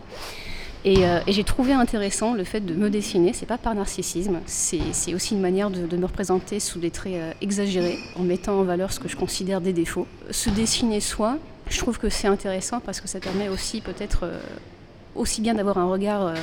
Et, 0.85 1.06
euh, 1.06 1.19
et 1.27 1.33
j'ai 1.33 1.44
trouvé 1.44 1.74
intéressant 1.74 2.33
le 2.33 2.44
fait 2.44 2.62
de 2.62 2.74
me 2.74 2.89
dessiner, 2.89 3.33
c'est 3.33 3.45
pas 3.45 3.57
par 3.57 3.75
narcissisme, 3.75 4.39
c'est 4.45 5.13
aussi 5.13 5.33
une 5.33 5.41
manière 5.41 5.69
de, 5.69 5.85
de 5.85 5.97
me 5.97 6.06
représenter 6.06 6.59
sous 6.59 6.79
des 6.79 6.91
traits 6.91 7.15
euh, 7.15 7.31
exagérés, 7.41 7.97
en 8.15 8.24
mettant 8.24 8.59
en 8.59 8.63
valeur 8.63 8.91
ce 8.94 9.00
que 9.00 9.07
je 9.07 9.15
considère 9.15 9.59
des 9.59 9.74
défauts. 9.74 10.07
Se 10.31 10.50
dessiner 10.50 11.00
soi, 11.00 11.38
je 11.69 11.77
trouve 11.79 11.97
que 12.00 12.09
c'est 12.09 12.27
intéressant 12.27 12.79
parce 12.79 13.01
que 13.01 13.07
ça 13.07 13.19
permet 13.19 13.50
aussi 13.50 13.81
peut-être 13.81 14.21
euh, 14.24 14.39
aussi 15.17 15.41
bien 15.41 15.55
d'avoir 15.55 15.77
un 15.77 15.89
regard 15.89 16.27
euh, 16.27 16.35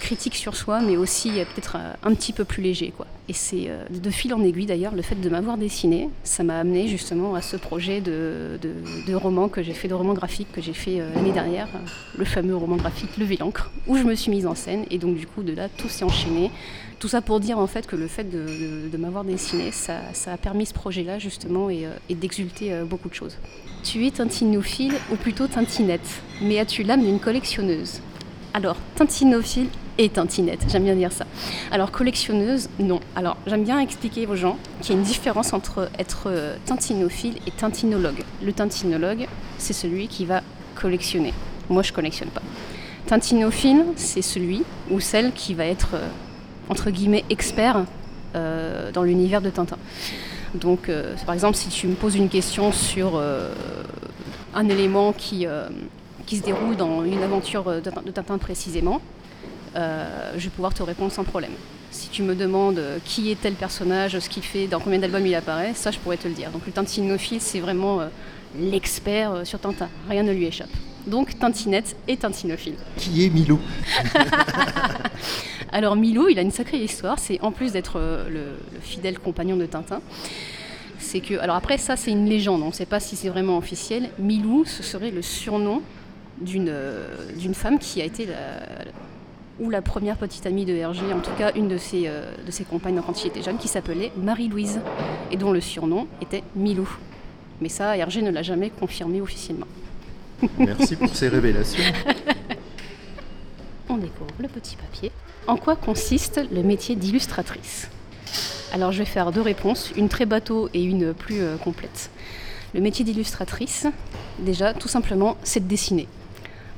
critique 0.00 0.34
sur 0.34 0.56
soi, 0.56 0.80
mais 0.80 0.96
aussi 0.96 1.40
euh, 1.40 1.44
peut-être 1.44 1.76
euh, 1.76 1.92
un 2.02 2.14
petit 2.14 2.32
peu 2.32 2.44
plus 2.44 2.62
léger. 2.62 2.92
Quoi. 2.96 3.06
Et 3.28 3.32
c'est 3.32 3.68
de 3.90 4.10
fil 4.10 4.32
en 4.32 4.42
aiguille 4.42 4.64
d'ailleurs, 4.64 4.94
le 4.94 5.02
fait 5.02 5.14
de 5.14 5.28
m'avoir 5.28 5.58
dessiné, 5.58 6.08
ça 6.24 6.44
m'a 6.44 6.58
amené 6.58 6.88
justement 6.88 7.34
à 7.34 7.42
ce 7.42 7.56
projet 7.56 8.00
de, 8.00 8.58
de, 9.06 9.14
roman 9.14 9.50
que 9.50 9.62
j'ai 9.62 9.74
fait, 9.74 9.86
de 9.86 9.92
roman 9.92 10.14
graphique 10.14 10.50
que 10.50 10.62
j'ai 10.62 10.72
fait 10.72 11.02
l'année 11.14 11.32
dernière, 11.32 11.68
le 12.16 12.24
fameux 12.24 12.56
roman 12.56 12.76
graphique 12.76 13.18
Lever 13.18 13.36
l'encre, 13.38 13.70
où 13.86 13.98
je 13.98 14.04
me 14.04 14.14
suis 14.14 14.30
mise 14.30 14.46
en 14.46 14.54
scène, 14.54 14.86
et 14.90 14.96
donc 14.96 15.14
du 15.14 15.26
coup 15.26 15.42
de 15.42 15.52
là 15.52 15.68
tout 15.68 15.90
s'est 15.90 16.06
enchaîné. 16.06 16.50
Tout 17.00 17.08
ça 17.08 17.20
pour 17.20 17.38
dire 17.38 17.58
en 17.58 17.66
fait 17.66 17.86
que 17.86 17.96
le 17.96 18.08
fait 18.08 18.24
de, 18.24 18.96
m'avoir 18.96 19.24
dessiné, 19.24 19.72
ça, 19.72 19.98
a 20.26 20.36
permis 20.38 20.64
ce 20.64 20.72
projet-là 20.72 21.18
justement 21.18 21.68
et, 21.68 21.86
et 22.08 22.14
d'exulter 22.14 22.80
beaucoup 22.88 23.10
de 23.10 23.14
choses. 23.14 23.36
Tu 23.84 24.06
es 24.06 24.10
tintinophile 24.10 24.94
ou 25.12 25.16
plutôt 25.16 25.46
tintinette, 25.48 26.22
mais 26.40 26.58
as-tu 26.58 26.82
l'âme 26.82 27.02
d'une 27.02 27.18
collectionneuse 27.18 28.00
Alors, 28.54 28.76
tintinophile 28.94 29.68
et 29.98 30.08
tintinette, 30.08 30.64
j'aime 30.70 30.84
bien 30.84 30.94
dire 30.94 31.12
ça. 31.12 31.26
Alors, 31.72 31.90
collectionneuse, 31.90 32.68
non. 32.78 33.00
Alors, 33.16 33.36
j'aime 33.46 33.64
bien 33.64 33.80
expliquer 33.80 34.26
aux 34.26 34.36
gens 34.36 34.56
qu'il 34.80 34.94
y 34.94 34.96
a 34.96 35.00
une 35.00 35.06
différence 35.06 35.52
entre 35.52 35.90
être 35.98 36.24
euh, 36.26 36.56
tintinophile 36.64 37.34
et 37.46 37.50
tintinologue. 37.50 38.22
Le 38.42 38.52
tintinologue, 38.52 39.26
c'est 39.58 39.72
celui 39.72 40.06
qui 40.06 40.24
va 40.24 40.42
collectionner. 40.76 41.34
Moi, 41.68 41.82
je 41.82 41.92
collectionne 41.92 42.28
pas. 42.28 42.42
Tintinophile, 43.06 43.84
c'est 43.96 44.22
celui 44.22 44.62
ou 44.90 45.00
celle 45.00 45.32
qui 45.32 45.54
va 45.54 45.64
être, 45.64 45.94
euh, 45.94 46.08
entre 46.68 46.90
guillemets, 46.90 47.24
expert 47.28 47.84
euh, 48.36 48.92
dans 48.92 49.02
l'univers 49.02 49.40
de 49.40 49.50
Tintin. 49.50 49.78
Donc, 50.54 50.90
par 51.26 51.34
exemple, 51.34 51.56
si 51.56 51.68
tu 51.68 51.88
me 51.88 51.94
poses 51.94 52.16
une 52.16 52.30
question 52.30 52.72
sur 52.72 53.22
un 54.54 54.68
élément 54.70 55.12
qui, 55.12 55.46
qui 56.28 56.36
se 56.36 56.42
déroule 56.42 56.76
dans 56.76 57.04
une 57.04 57.22
aventure 57.22 57.64
de, 57.64 58.10
Tintin 58.10 58.36
précisément, 58.36 59.00
euh, 59.76 60.32
je 60.36 60.44
vais 60.44 60.50
pouvoir 60.50 60.74
te 60.74 60.82
répondre 60.82 61.10
sans 61.10 61.24
problème. 61.24 61.52
Si 61.90 62.10
tu 62.10 62.22
me 62.22 62.34
demandes 62.34 62.78
euh, 62.78 62.98
qui 63.02 63.30
est 63.30 63.40
tel 63.40 63.54
personnage, 63.54 64.18
ce 64.18 64.28
qu'il 64.28 64.42
fait, 64.42 64.66
dans 64.66 64.78
combien 64.78 64.98
d'albums 64.98 65.26
il 65.26 65.34
apparaît, 65.34 65.72
ça 65.74 65.90
je 65.90 65.98
pourrais 65.98 66.18
te 66.18 66.28
le 66.28 66.34
dire. 66.34 66.50
Donc 66.50 66.66
le 66.66 66.72
tintinophile, 66.72 67.40
c'est 67.40 67.60
vraiment 67.60 68.02
euh, 68.02 68.08
l'expert 68.58 69.40
sur 69.44 69.58
Tintin. 69.58 69.88
Rien 70.10 70.22
ne 70.22 70.32
lui 70.32 70.44
échappe. 70.44 70.68
Donc 71.06 71.38
Tintinette 71.38 71.96
et 72.06 72.18
Tintinophile. 72.18 72.74
Qui 72.98 73.24
est 73.24 73.30
Milou? 73.30 73.58
Alors 75.72 75.96
Milou, 75.96 76.28
il 76.28 76.38
a 76.38 76.42
une 76.42 76.50
sacrée 76.50 76.78
histoire. 76.78 77.18
C'est 77.18 77.40
en 77.40 77.52
plus 77.52 77.72
d'être 77.72 77.96
euh, 77.96 78.28
le, 78.28 78.40
le 78.74 78.80
fidèle 78.82 79.18
compagnon 79.18 79.56
de 79.56 79.64
Tintin. 79.64 80.02
C'est 80.98 81.20
que, 81.20 81.38
alors 81.38 81.56
après 81.56 81.78
ça, 81.78 81.96
c'est 81.96 82.10
une 82.10 82.28
légende. 82.28 82.60
On 82.62 82.68
ne 82.68 82.72
sait 82.72 82.84
pas 82.84 83.00
si 83.00 83.16
c'est 83.16 83.30
vraiment 83.30 83.56
officiel. 83.56 84.10
Milou, 84.18 84.66
ce 84.66 84.82
serait 84.82 85.10
le 85.10 85.22
surnom 85.22 85.80
d'une 86.40 86.68
euh, 86.68 87.32
d'une 87.36 87.54
femme 87.54 87.78
qui 87.78 88.00
a 88.00 88.04
été 88.04 88.26
la, 88.26 88.60
ou 89.60 89.70
la 89.70 89.82
première 89.82 90.16
petite 90.16 90.46
amie 90.46 90.64
de 90.64 90.74
Hergé, 90.74 91.12
en 91.12 91.20
tout 91.20 91.32
cas 91.36 91.52
une 91.54 91.68
de 91.68 91.78
ses, 91.78 92.04
euh, 92.06 92.30
de 92.46 92.50
ses 92.50 92.64
compagnes 92.64 93.00
quand 93.04 93.24
il 93.24 93.28
était 93.28 93.42
jeune, 93.42 93.58
qui 93.58 93.68
s'appelait 93.68 94.12
Marie-Louise, 94.16 94.80
et 95.30 95.36
dont 95.36 95.52
le 95.52 95.60
surnom 95.60 96.06
était 96.22 96.42
Milou. 96.54 96.88
Mais 97.60 97.68
ça, 97.68 97.96
Hergé 97.96 98.22
ne 98.22 98.30
l'a 98.30 98.42
jamais 98.42 98.70
confirmé 98.70 99.20
officiellement. 99.20 99.66
Merci 100.58 100.94
pour 100.94 101.14
ces 101.14 101.28
révélations. 101.28 101.82
On 103.88 103.96
découvre 103.96 104.30
le 104.38 104.48
petit 104.48 104.76
papier. 104.76 105.10
En 105.46 105.56
quoi 105.56 105.74
consiste 105.74 106.40
le 106.52 106.62
métier 106.62 106.94
d'illustratrice? 106.94 107.88
Alors 108.72 108.92
je 108.92 108.98
vais 108.98 109.06
faire 109.06 109.32
deux 109.32 109.40
réponses, 109.40 109.92
une 109.96 110.08
très 110.08 110.26
bateau 110.26 110.68
et 110.74 110.84
une 110.84 111.14
plus 111.14 111.40
euh, 111.40 111.56
complète. 111.56 112.10
Le 112.74 112.80
métier 112.80 113.04
d'illustratrice, 113.04 113.86
déjà, 114.38 114.74
tout 114.74 114.88
simplement, 114.88 115.38
c'est 115.42 115.60
de 115.60 115.68
dessiner. 115.68 116.06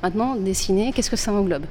Maintenant, 0.03 0.35
dessiner, 0.35 0.93
qu'est-ce 0.93 1.11
que 1.11 1.15
ça 1.15 1.31
englobe? 1.31 1.65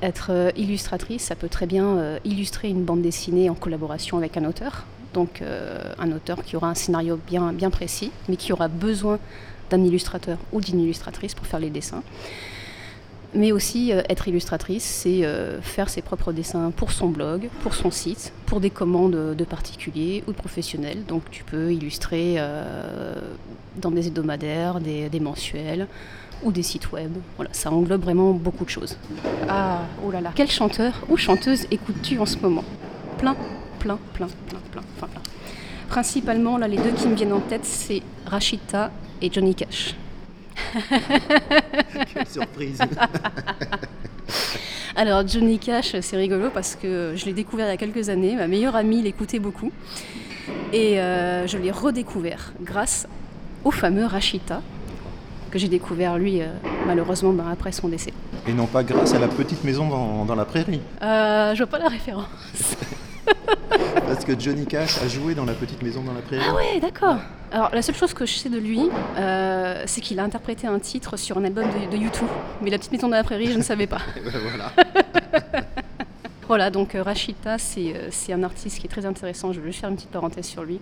Être 0.00 0.28
euh, 0.30 0.50
illustratrice, 0.56 1.22
ça 1.22 1.34
peut 1.34 1.50
très 1.50 1.66
bien 1.66 1.84
euh, 1.84 2.18
illustrer 2.24 2.68
une 2.70 2.84
bande 2.84 3.02
dessinée 3.02 3.50
en 3.50 3.54
collaboration 3.54 4.16
avec 4.16 4.38
un 4.38 4.44
auteur. 4.46 4.86
Donc 5.12 5.42
euh, 5.42 5.92
un 5.98 6.12
auteur 6.12 6.42
qui 6.44 6.56
aura 6.56 6.68
un 6.70 6.74
scénario 6.74 7.18
bien, 7.26 7.52
précis, 7.70 8.10
mais 8.28 8.36
qui 8.36 8.52
aura 8.54 8.68
besoin 8.68 9.18
d'un 9.68 9.84
illustrateur 9.84 10.38
ou 10.52 10.62
d'une 10.62 10.80
illustratrice 10.80 11.34
pour 11.34 11.46
faire 11.46 11.60
les 11.60 11.68
dessins. 11.68 12.02
Mais 13.34 13.52
aussi 13.52 13.90
être 13.90 14.26
illustratrice, 14.28 14.84
c'est 14.84 15.22
faire 15.60 15.90
ses 15.90 16.00
propres 16.00 16.32
dessins 16.32 16.70
pour 16.74 16.92
son 16.92 17.08
blog, 17.08 17.50
pour 17.62 17.74
son 17.74 17.90
site, 17.90 18.32
pour 18.46 18.58
des 18.58 18.70
commandes 18.70 19.36
de 19.36 19.44
particuliers 19.44 20.24
ou 20.26 20.32
de 20.32 20.36
professionnels. 20.36 21.04
Donc 21.06 21.24
tu 21.30 21.44
peux 21.44 21.70
illustrer 21.70 22.38
dans 23.76 23.90
des 23.90 24.06
hebdomadaires, 24.06 24.80
des 24.80 25.20
mensuels 25.20 25.86
ou 26.42 26.52
des 26.52 26.62
sites 26.62 26.92
web. 26.92 27.12
Voilà, 27.36 27.50
ça 27.52 27.70
englobe 27.70 28.02
vraiment 28.02 28.32
beaucoup 28.32 28.64
de 28.64 28.70
choses. 28.70 28.96
Ah, 29.48 29.82
oh 30.04 30.10
là 30.10 30.20
là. 30.20 30.32
Quel 30.34 30.50
chanteur 30.50 31.04
ou 31.08 31.16
chanteuse 31.16 31.66
écoutes-tu 31.70 32.18
en 32.18 32.26
ce 32.26 32.38
moment? 32.38 32.64
Plein, 33.18 33.36
plein, 33.78 33.98
plein, 34.14 34.28
plein, 34.48 34.60
plein, 34.72 34.82
enfin 34.96 35.08
plein. 35.08 35.22
Principalement, 35.88 36.58
là, 36.58 36.68
les 36.68 36.76
deux 36.76 36.92
qui 36.92 37.08
me 37.08 37.14
viennent 37.14 37.32
en 37.32 37.40
tête, 37.40 37.64
c'est 37.64 38.02
Rachita 38.26 38.90
et 39.22 39.32
Johnny 39.32 39.54
Cash. 39.54 39.94
Quelle 42.14 42.28
surprise. 42.28 42.78
Alors 44.96 45.26
Johnny 45.26 45.58
Cash, 45.58 45.94
c'est 46.00 46.16
rigolo 46.16 46.50
parce 46.52 46.74
que 46.74 47.14
je 47.14 47.24
l'ai 47.24 47.32
découvert 47.32 47.66
il 47.66 47.70
y 47.70 47.74
a 47.74 47.76
quelques 47.76 48.08
années. 48.08 48.34
Ma 48.34 48.48
meilleure 48.48 48.74
amie 48.76 49.00
l'écoutait 49.00 49.38
beaucoup. 49.38 49.70
Et 50.72 51.00
euh, 51.00 51.46
je 51.46 51.56
l'ai 51.56 51.70
redécouvert 51.70 52.52
grâce 52.60 53.06
au 53.64 53.70
fameux 53.70 54.04
Rachita, 54.04 54.60
que 55.48 55.58
j'ai 55.58 55.68
découvert 55.68 56.18
lui, 56.18 56.40
euh, 56.40 56.46
malheureusement, 56.86 57.32
ben, 57.32 57.46
après 57.50 57.72
son 57.72 57.88
décès. 57.88 58.12
Et 58.46 58.52
non 58.52 58.66
pas 58.66 58.82
grâce 58.82 59.14
à 59.14 59.18
la 59.18 59.28
petite 59.28 59.64
maison 59.64 59.88
dans, 59.88 60.24
dans 60.24 60.34
la 60.34 60.44
prairie. 60.44 60.80
Euh, 61.02 61.54
je 61.54 61.58
vois 61.58 61.66
pas 61.66 61.78
la 61.78 61.88
référence. 61.88 62.26
Parce 64.06 64.24
que 64.24 64.38
Johnny 64.38 64.64
Cash 64.66 65.02
a 65.02 65.08
joué 65.08 65.34
dans 65.34 65.44
la 65.44 65.52
petite 65.52 65.82
maison 65.82 66.02
dans 66.02 66.14
la 66.14 66.20
prairie. 66.22 66.44
Ah 66.48 66.54
ouais, 66.54 66.80
d'accord. 66.80 67.16
Alors 67.52 67.70
la 67.74 67.82
seule 67.82 67.94
chose 67.94 68.14
que 68.14 68.24
je 68.26 68.32
sais 68.34 68.48
de 68.48 68.58
lui, 68.58 68.80
euh, 69.16 69.82
c'est 69.86 70.00
qu'il 70.00 70.18
a 70.18 70.22
interprété 70.22 70.66
un 70.66 70.78
titre 70.78 71.16
sur 71.16 71.36
un 71.38 71.44
album 71.44 71.64
de, 71.66 71.94
de 71.94 72.02
YouTube. 72.02 72.28
Mais 72.62 72.70
la 72.70 72.78
petite 72.78 72.92
maison 72.92 73.08
de 73.08 73.12
la 73.12 73.22
prairie, 73.24 73.52
je 73.52 73.58
ne 73.58 73.62
savais 73.62 73.86
pas. 73.86 74.00
Ben 74.24 74.32
voilà. 74.50 74.72
Voilà, 76.46 76.70
donc 76.70 76.94
euh, 76.94 77.02
Rachita, 77.02 77.58
c'est 77.58 77.94
c'est 78.10 78.32
un 78.32 78.42
artiste 78.42 78.78
qui 78.78 78.86
est 78.86 78.88
très 78.88 79.04
intéressant. 79.04 79.52
Je 79.52 79.60
vais 79.60 79.66
juste 79.66 79.80
faire 79.80 79.90
une 79.90 79.96
petite 79.96 80.08
parenthèse 80.10 80.46
sur 80.46 80.62
lui. 80.62 80.80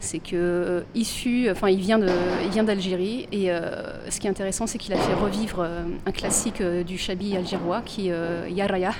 C'est 0.00 0.20
que 0.20 0.36
euh, 0.36 0.80
issu, 0.94 1.50
enfin 1.50 1.68
il 1.68 1.80
vient 1.80 2.00
il 2.44 2.50
vient 2.50 2.62
d'Algérie 2.62 3.26
et 3.32 3.50
euh, 3.50 4.08
ce 4.10 4.20
qui 4.20 4.28
est 4.28 4.30
intéressant, 4.30 4.66
c'est 4.66 4.78
qu'il 4.78 4.92
a 4.92 4.96
fait 4.96 5.14
revivre 5.14 5.60
euh, 5.60 5.82
un 6.06 6.12
classique 6.12 6.62
du 6.62 6.96
chabi 6.98 7.36
algérois 7.36 7.82
qui 7.82 8.08
est 8.08 8.50
Yaraya. 8.50 8.92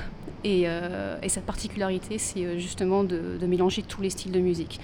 Et, 0.44 0.66
sa 1.28 1.40
particularité, 1.40 2.16
c'est 2.16 2.58
justement 2.58 3.04
de, 3.04 3.38
mélanger 3.46 3.82
tous 3.82 4.02
les 4.02 4.10
styles 4.10 4.32
de 4.32 4.40
musique. 4.40 4.80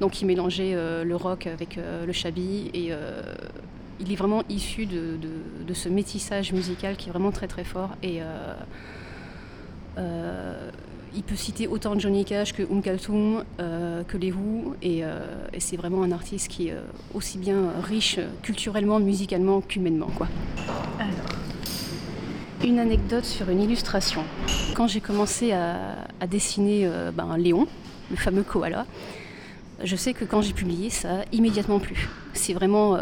Donc 0.00 0.20
il 0.20 0.26
mélangeait 0.26 0.74
le 1.04 1.16
rock 1.16 1.46
avec 1.46 1.78
le 2.06 2.12
chabi 2.12 2.70
et 2.74 2.92
il 4.00 4.12
est 4.12 4.16
vraiment 4.16 4.42
issu 4.48 4.86
de, 4.86 5.74
ce 5.74 5.88
métissage 5.88 6.52
musical 6.52 6.96
qui 6.96 7.08
est 7.08 7.12
vraiment 7.12 7.30
très 7.30 7.46
très 7.46 7.64
fort. 7.64 7.90
Et 8.02 8.20
il 11.16 11.22
peut 11.22 11.34
citer 11.36 11.66
autant 11.66 11.98
Johnny 11.98 12.24
Cash 12.24 12.52
que 12.52 12.62
Um 12.62 12.82
Kaltoum, 12.82 13.42
euh, 13.58 14.04
que 14.04 14.18
les 14.18 14.32
Who, 14.32 14.76
et, 14.82 15.02
euh, 15.02 15.18
et 15.52 15.60
c'est 15.60 15.76
vraiment 15.76 16.02
un 16.02 16.12
artiste 16.12 16.48
qui 16.48 16.68
est 16.68 16.72
euh, 16.72 16.82
aussi 17.14 17.38
bien 17.38 17.72
riche 17.82 18.20
culturellement, 18.42 19.00
musicalement 19.00 19.62
qu'humainement. 19.62 20.10
Une 22.64 22.78
anecdote 22.78 23.24
sur 23.24 23.48
une 23.48 23.62
illustration. 23.62 24.24
Quand 24.74 24.88
j'ai 24.88 25.00
commencé 25.00 25.52
à, 25.52 26.26
dessiner 26.28 26.88
ben, 27.14 27.36
Léon, 27.36 27.66
le 28.10 28.16
fameux 28.16 28.42
koala, 28.42 28.86
je 29.84 29.94
sais 29.94 30.14
que 30.14 30.24
quand 30.24 30.40
j'ai 30.40 30.54
publié, 30.54 30.90
ça 30.90 31.20
a 31.20 31.24
immédiatement 31.32 31.78
plu. 31.78 32.08
C'est 32.32 32.54
vraiment 32.54 32.96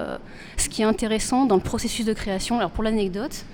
ce 0.56 0.68
qui 0.68 0.82
est 0.82 0.84
intéressant 0.84 1.46
dans 1.46 1.54
le 1.54 1.62
processus 1.62 2.04
de 2.04 2.12
création. 2.12 2.58
Alors 2.58 2.72
pour 2.72 2.82
l'anecdote, 2.82 3.44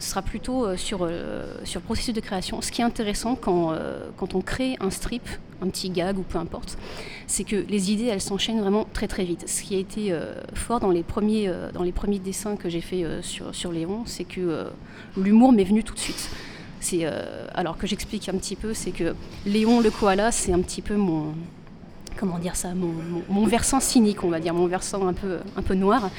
sera 0.00 0.22
plutôt 0.22 0.66
euh, 0.66 0.76
sur, 0.76 1.00
euh, 1.02 1.44
sur 1.64 1.80
le 1.80 1.84
processus 1.84 2.14
de 2.14 2.20
création. 2.20 2.60
Ce 2.62 2.70
qui 2.72 2.80
est 2.80 2.84
intéressant 2.84 3.34
quand, 3.34 3.72
euh, 3.72 4.08
quand 4.16 4.34
on 4.34 4.40
crée 4.40 4.76
un 4.80 4.90
strip, 4.90 5.22
un 5.62 5.68
petit 5.68 5.90
gag 5.90 6.18
ou 6.18 6.22
peu 6.22 6.38
importe, 6.38 6.76
c'est 7.26 7.44
que 7.44 7.56
les 7.56 7.90
idées, 7.92 8.06
elles 8.06 8.20
s'enchaînent 8.20 8.60
vraiment 8.60 8.86
très 8.92 9.08
très 9.08 9.24
vite. 9.24 9.48
Ce 9.48 9.62
qui 9.62 9.74
a 9.74 9.78
été 9.78 10.14
fort 10.54 10.80
dans 10.80 10.90
les 10.90 11.02
premiers, 11.02 11.50
dans 11.72 11.82
les 11.82 11.92
premiers 11.92 12.18
dessins 12.18 12.56
que 12.56 12.68
j'ai 12.68 12.82
fait 12.82 13.04
sur, 13.22 13.54
sur 13.54 13.72
Léon, 13.72 14.02
c'est 14.04 14.24
que 14.24 14.66
l'humour 15.16 15.52
m'est 15.52 15.64
venu 15.64 15.82
tout 15.82 15.94
de 15.94 15.98
suite. 15.98 16.30
Euh, 16.92 17.46
alors 17.54 17.78
que 17.78 17.86
j'explique 17.86 18.28
un 18.28 18.36
petit 18.36 18.54
peu, 18.54 18.72
c'est 18.74 18.92
que 18.92 19.14
Léon 19.44 19.80
le 19.80 19.90
koala, 19.90 20.30
c'est 20.30 20.52
un 20.52 20.60
petit 20.60 20.82
peu 20.82 20.94
mon, 20.94 21.34
comment 22.16 22.38
dire 22.38 22.54
ça, 22.54 22.74
mon- 22.74 22.92
mon 23.28 23.46
versant 23.46 23.80
cynique, 23.80 24.22
on 24.22 24.28
va 24.28 24.38
dire, 24.40 24.54
mon 24.54 24.66
versant 24.66 25.08
un 25.08 25.12
peu, 25.14 25.38
un 25.56 25.62
peu 25.62 25.74
noir. 25.74 26.10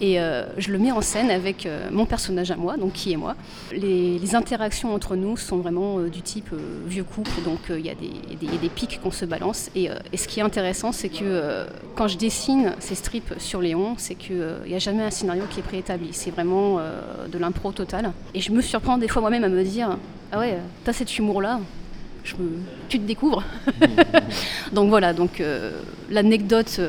Et 0.00 0.20
euh, 0.20 0.44
je 0.58 0.72
le 0.72 0.78
mets 0.78 0.92
en 0.92 1.00
scène 1.00 1.30
avec 1.30 1.64
euh, 1.64 1.88
mon 1.90 2.04
personnage 2.04 2.50
à 2.50 2.56
moi, 2.56 2.76
donc 2.76 2.92
qui 2.92 3.12
est 3.12 3.16
moi. 3.16 3.34
Les, 3.72 4.34
interactions 4.34 4.92
entre 4.94 5.16
nous 5.16 5.36
sont 5.36 5.58
vraiment 5.58 5.98
euh, 5.98 6.08
du 6.08 6.20
type 6.20 6.52
vieux 6.86 7.04
couple, 7.04 7.30
donc 7.44 7.60
il 7.70 7.86
y, 7.86 7.90
a 7.90 7.94
des- 7.94 8.68
pics 8.68 9.00
qu'on 9.02 9.10
se 9.10 9.24
balance. 9.24 9.70
Et, 9.74 9.88
ce 10.14 10.28
qui 10.28 10.40
est 10.40 10.42
intéressant, 10.42 10.92
c'est 10.92 11.08
que 11.08 11.64
quand 11.94 12.08
je 12.08 12.18
dessine 12.18 12.74
ces 12.80 12.94
strips 12.94 13.34
sur 13.38 13.60
Léon, 13.60 13.94
c'est 13.96 14.14
qu'il 14.14 14.44
n'y 14.66 14.74
a 14.74 14.78
jamais 14.78 15.04
un 15.04 15.10
scénario 15.10 15.44
qui 15.48 15.60
est 15.60 15.62
préétabli. 15.62 16.08
C'est 16.12 16.30
vraiment 16.30 16.78
de 16.78 17.38
l'impro 17.38 17.72
total. 17.72 18.12
Et 18.34 18.40
je 18.40 18.50
me 18.52 18.60
surprends 18.60 18.98
des 18.98 19.08
fois 19.08 19.22
moi-même 19.22 19.44
à 19.44 19.48
me 19.48 19.62
dire 19.62 19.96
Ah 20.32 20.40
ouais, 20.40 20.58
t'as 20.84 20.92
cet 20.92 21.16
humour-là 21.18 21.60
je 22.24 22.34
me- 22.34 22.58
tu 22.88 22.98
te 22.98 23.06
découvres. 23.06 23.44
donc 24.72 24.88
voilà, 24.88 25.12
donc 25.12 25.40
l'anecdote 26.10 26.80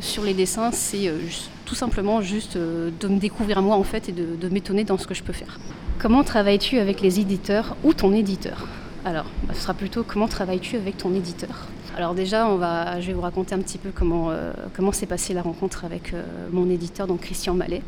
sur 0.00 0.22
les 0.22 0.34
dessins, 0.34 0.70
c'est 0.70 1.08
euh, 1.08 1.18
juste- 1.26 1.50
simplement 1.74 2.20
juste 2.20 2.56
euh, 2.56 2.90
de 3.00 3.08
me 3.08 3.18
découvrir 3.18 3.62
moi 3.62 3.76
en 3.76 3.82
fait 3.84 4.08
et 4.08 4.12
de, 4.12 4.48
m'étonner 4.48 4.84
dans 4.84 4.98
ce 4.98 5.06
que 5.06 5.14
je 5.14 5.22
peux 5.22 5.32
faire. 5.32 5.58
Comment 5.98 6.24
travailles-tu 6.24 6.78
avec 6.78 7.00
les 7.00 7.20
éditeurs 7.20 7.76
ou 7.84 7.94
ton 7.94 8.12
éditeur? 8.12 8.66
Alors, 9.04 9.26
bah, 9.46 9.54
ce 9.54 9.62
sera 9.62 9.74
plutôt 9.74 10.02
comment 10.02 10.28
travailles-tu 10.28 10.76
avec 10.76 10.96
ton 10.96 11.14
éditeur? 11.14 11.68
Alors 11.96 12.14
déjà, 12.14 12.48
on 12.48 12.56
va, 12.56 13.00
je 13.00 13.08
vais 13.08 13.12
vous 13.12 13.20
raconter 13.20 13.54
un 13.54 13.58
petit 13.58 13.78
peu 13.78 13.90
comment, 13.94 14.30
euh, 14.30 14.52
comment 14.74 14.92
s'est 14.92 15.06
passée 15.06 15.34
la 15.34 15.42
rencontre 15.42 15.84
avec 15.84 16.12
euh, 16.12 16.24
mon 16.50 16.68
éditeur, 16.70 17.06
donc 17.06 17.20
Christian 17.20 17.54
Mallet, 17.54 17.82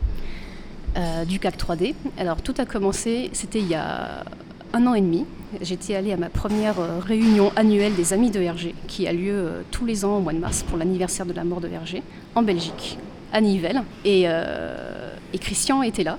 du 1.26 1.38
CAC 1.38 1.58
3D. 1.58 1.94
Alors 2.16 2.40
tout 2.40 2.54
a 2.56 2.64
commencé, 2.64 3.28
c'était 3.34 3.58
il 3.58 3.68
y 3.68 3.74
a 3.74 4.24
un 4.72 4.86
an 4.86 4.94
et 4.94 5.02
demi. 5.02 5.26
J'étais 5.60 5.94
allée 5.94 6.12
à 6.12 6.16
ma 6.16 6.30
première 6.30 6.76
réunion 7.02 7.52
annuelle 7.54 7.94
des 7.94 8.14
Amis 8.14 8.30
de 8.30 8.40
Hergé, 8.40 8.74
qui 8.86 9.06
a 9.06 9.12
lieu 9.12 9.64
tous 9.70 9.84
les 9.84 10.06
ans 10.06 10.16
au 10.16 10.20
mois 10.20 10.32
de 10.32 10.38
mars 10.38 10.62
pour 10.62 10.78
l'anniversaire 10.78 11.26
de 11.26 11.34
la 11.34 11.44
mort 11.44 11.60
de 11.60 11.68
Hergé, 11.68 12.02
en 12.34 12.42
Belgique, 12.42 12.98
à 13.36 13.40
Nivelles. 13.40 13.82
Et, 14.04 14.24
euh, 14.26 15.14
et 15.32 15.38
Christian 15.38 15.82
était 15.82 16.04
là. 16.04 16.16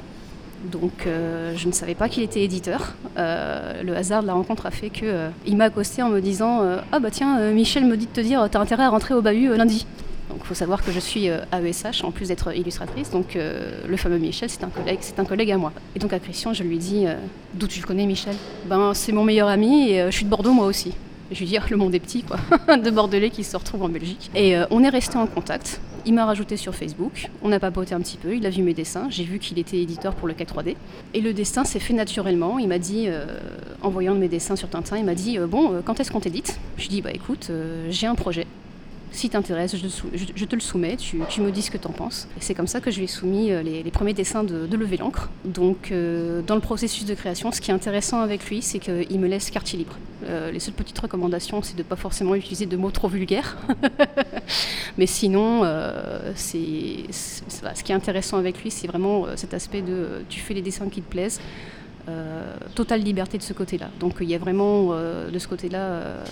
Donc 0.71 1.05
euh, 1.05 1.53
je 1.55 1.67
ne 1.67 1.71
savais 1.71 1.95
pas 1.95 2.09
qu'il 2.09 2.24
était 2.24 2.43
éditeur. 2.43 2.93
Euh, 3.17 3.83
le 3.83 3.95
hasard 3.95 4.21
de 4.21 4.27
la 4.27 4.33
rencontre 4.33 4.65
a 4.65 4.71
fait 4.71 4.89
qu'il 4.89 5.57
m'a 5.57 5.65
accosté 5.65 6.01
en 6.03 6.09
me 6.09 6.19
disant 6.19 6.62
Ah 6.91 7.00
bah 7.00 7.09
tiens, 7.12 7.51
Michel 7.51 7.86
me 7.86 7.97
dit 7.97 8.05
de 8.05 8.12
te 8.12 8.21
dire, 8.21 8.47
t'as 8.51 8.59
intérêt 8.59 8.83
à 8.83 8.89
rentrer 8.89 9.13
au 9.13 9.21
bahut 9.21 9.55
lundi. 9.55 9.86
Donc 10.29 10.39
il 10.41 10.47
faut 10.47 10.55
savoir 10.55 10.83
que 10.83 10.91
je 10.91 11.00
suis 11.00 11.29
euh, 11.29 11.39
AESH 11.53 12.03
en 12.03 12.12
plus 12.12 12.27
d'être 12.27 12.55
illustratrice. 12.55 13.12
Donc 13.12 13.36
le 13.36 13.97
fameux 13.97 14.17
Michel, 14.19 14.50
c'est 14.50 14.63
un 14.63 14.69
collègue, 14.69 15.00
c'est 15.01 15.19
un 15.19 15.25
collègue 15.25 15.51
à 15.51 15.57
moi. 15.57 15.74
Et 15.95 16.00
donc 16.00 16.13
à 16.13 16.19
Christian, 16.19 16.53
je 16.53 16.63
lui 16.63 16.77
dis 16.77 17.05
D'où 17.53 17.67
tu 17.67 17.79
le 17.79 17.86
connais 17.86 18.05
Michel? 18.05 18.36
Ben 18.65 18.93
c'est 18.93 19.12
mon 19.12 19.24
meilleur 19.24 19.47
ami 19.47 19.91
et 19.91 20.05
je 20.05 20.15
suis 20.15 20.25
de 20.25 20.29
Bordeaux 20.29 20.53
moi 20.53 20.65
aussi. 20.65 20.93
Je 21.31 21.39
lui 21.39 21.45
dis, 21.45 21.57
le 21.69 21.77
monde 21.77 21.93
est 21.93 22.00
petit, 22.00 22.24
quoi. 22.24 22.38
de 22.77 22.89
Bordelais 22.89 23.29
qui 23.29 23.43
se 23.43 23.55
retrouvent 23.57 23.83
en 23.83 23.89
Belgique. 23.89 24.31
Et 24.33 24.55
on 24.71 24.83
est 24.83 24.89
resté 24.89 25.17
en 25.17 25.27
contact. 25.27 25.81
Il 26.07 26.13
m'a 26.13 26.25
rajouté 26.25 26.55
sur 26.55 26.73
Facebook. 26.73 27.29
On 27.43 27.51
a 27.51 27.59
papoté 27.59 27.93
un 27.93 27.99
petit 27.99 28.15
peu. 28.15 28.33
Il 28.33 28.45
a 28.45 28.49
vu 28.49 28.63
mes 28.63 28.73
dessins. 28.73 29.07
J'ai 29.09 29.25
vu 29.25 29.39
qu'il 29.39 29.59
était 29.59 29.81
éditeur 29.81 30.15
pour 30.15 30.29
le 30.29 30.33
4-3D. 30.33 30.77
Et 31.13 31.19
le 31.19 31.33
dessin 31.33 31.65
s'est 31.65 31.79
fait 31.79 31.93
naturellement. 31.93 32.59
Il 32.59 32.69
m'a 32.69 32.79
dit, 32.79 33.07
euh, 33.07 33.25
en 33.81 33.89
voyant 33.89 34.15
mes 34.15 34.29
dessins 34.29 34.55
sur 34.55 34.69
Tintin, 34.69 34.97
il 34.97 35.03
m'a 35.03 35.15
dit, 35.15 35.37
euh, 35.37 35.47
bon, 35.47 35.73
euh, 35.73 35.81
quand 35.83 35.99
est-ce 35.99 36.09
qu'on 36.09 36.21
t'édite? 36.21 36.61
Je 36.77 36.83
lui 36.83 36.89
dis, 36.89 37.01
bah 37.01 37.11
écoute, 37.13 37.51
j'ai 37.89 38.07
un 38.07 38.15
projet. 38.15 38.47
Si 39.11 39.29
t'intéresse, 39.29 39.75
je, 39.75 40.45
te 40.45 40.55
le 40.55 40.61
soumets, 40.61 40.97
tu, 40.97 41.17
me 41.17 41.51
dis 41.51 41.61
ce 41.61 41.71
que 41.71 41.77
t'en 41.77 41.91
penses. 41.91 42.27
Et 42.37 42.41
c'est 42.41 42.53
comme 42.53 42.67
ça 42.67 42.81
que 42.81 42.91
je 42.91 42.97
lui 42.97 43.05
ai 43.05 43.07
soumis 43.07 43.51
euh, 43.51 43.63
les, 43.63 43.83
premiers 43.91 44.13
dessins 44.13 44.43
de, 44.43 44.67
Lever 44.77 44.97
l'encre. 44.97 45.29
Donc 45.45 45.91
euh, 45.91 46.41
dans 46.41 46.55
le 46.55 46.61
processus 46.61 47.05
de 47.05 47.15
création, 47.15 47.51
ce 47.51 47.61
qui 47.61 47.71
est 47.71 47.73
intéressant 47.73 48.19
avec 48.21 48.47
lui, 48.47 48.61
c'est 48.61 48.79
qu'il 48.79 49.19
me 49.19 49.27
laisse 49.27 49.49
quartier 49.49 49.79
libre. 49.79 49.97
Euh, 50.25 50.51
les 50.51 50.59
seules 50.59 50.73
petites 50.73 50.99
recommandations, 50.99 51.63
c'est 51.63 51.75
de 51.75 51.83
pas 51.83 51.95
forcément 51.95 52.35
utiliser 52.35 52.65
de 52.65 52.77
mots 52.77 52.91
trop 52.91 53.07
vulgaires. 53.07 53.57
Mais 54.97 55.07
sinon, 55.07 55.63
c'est, 56.35 57.05
ce 57.11 57.83
qui 57.83 57.91
est 57.91 57.95
intéressant 57.95 58.37
avec 58.37 58.61
lui, 58.61 58.71
c'est 58.71 58.87
vraiment 58.87 59.25
cet 59.35 59.53
aspect 59.53 59.81
de 59.81 60.23
tu 60.29 60.39
fais 60.39 60.53
les 60.53 60.61
dessins 60.61 60.89
qui 60.89 61.01
te 61.01 61.09
plaisent. 61.09 61.39
Totale 62.73 63.01
liberté 63.01 63.37
de 63.37 63.43
ce 63.43 63.53
côté-là. 63.53 63.89
Donc 63.99 64.15
il 64.21 64.29
y 64.29 64.35
a 64.35 64.37
vraiment 64.37 64.91
de 64.91 65.39
ce 65.39 65.47
côté-là 65.47 66.23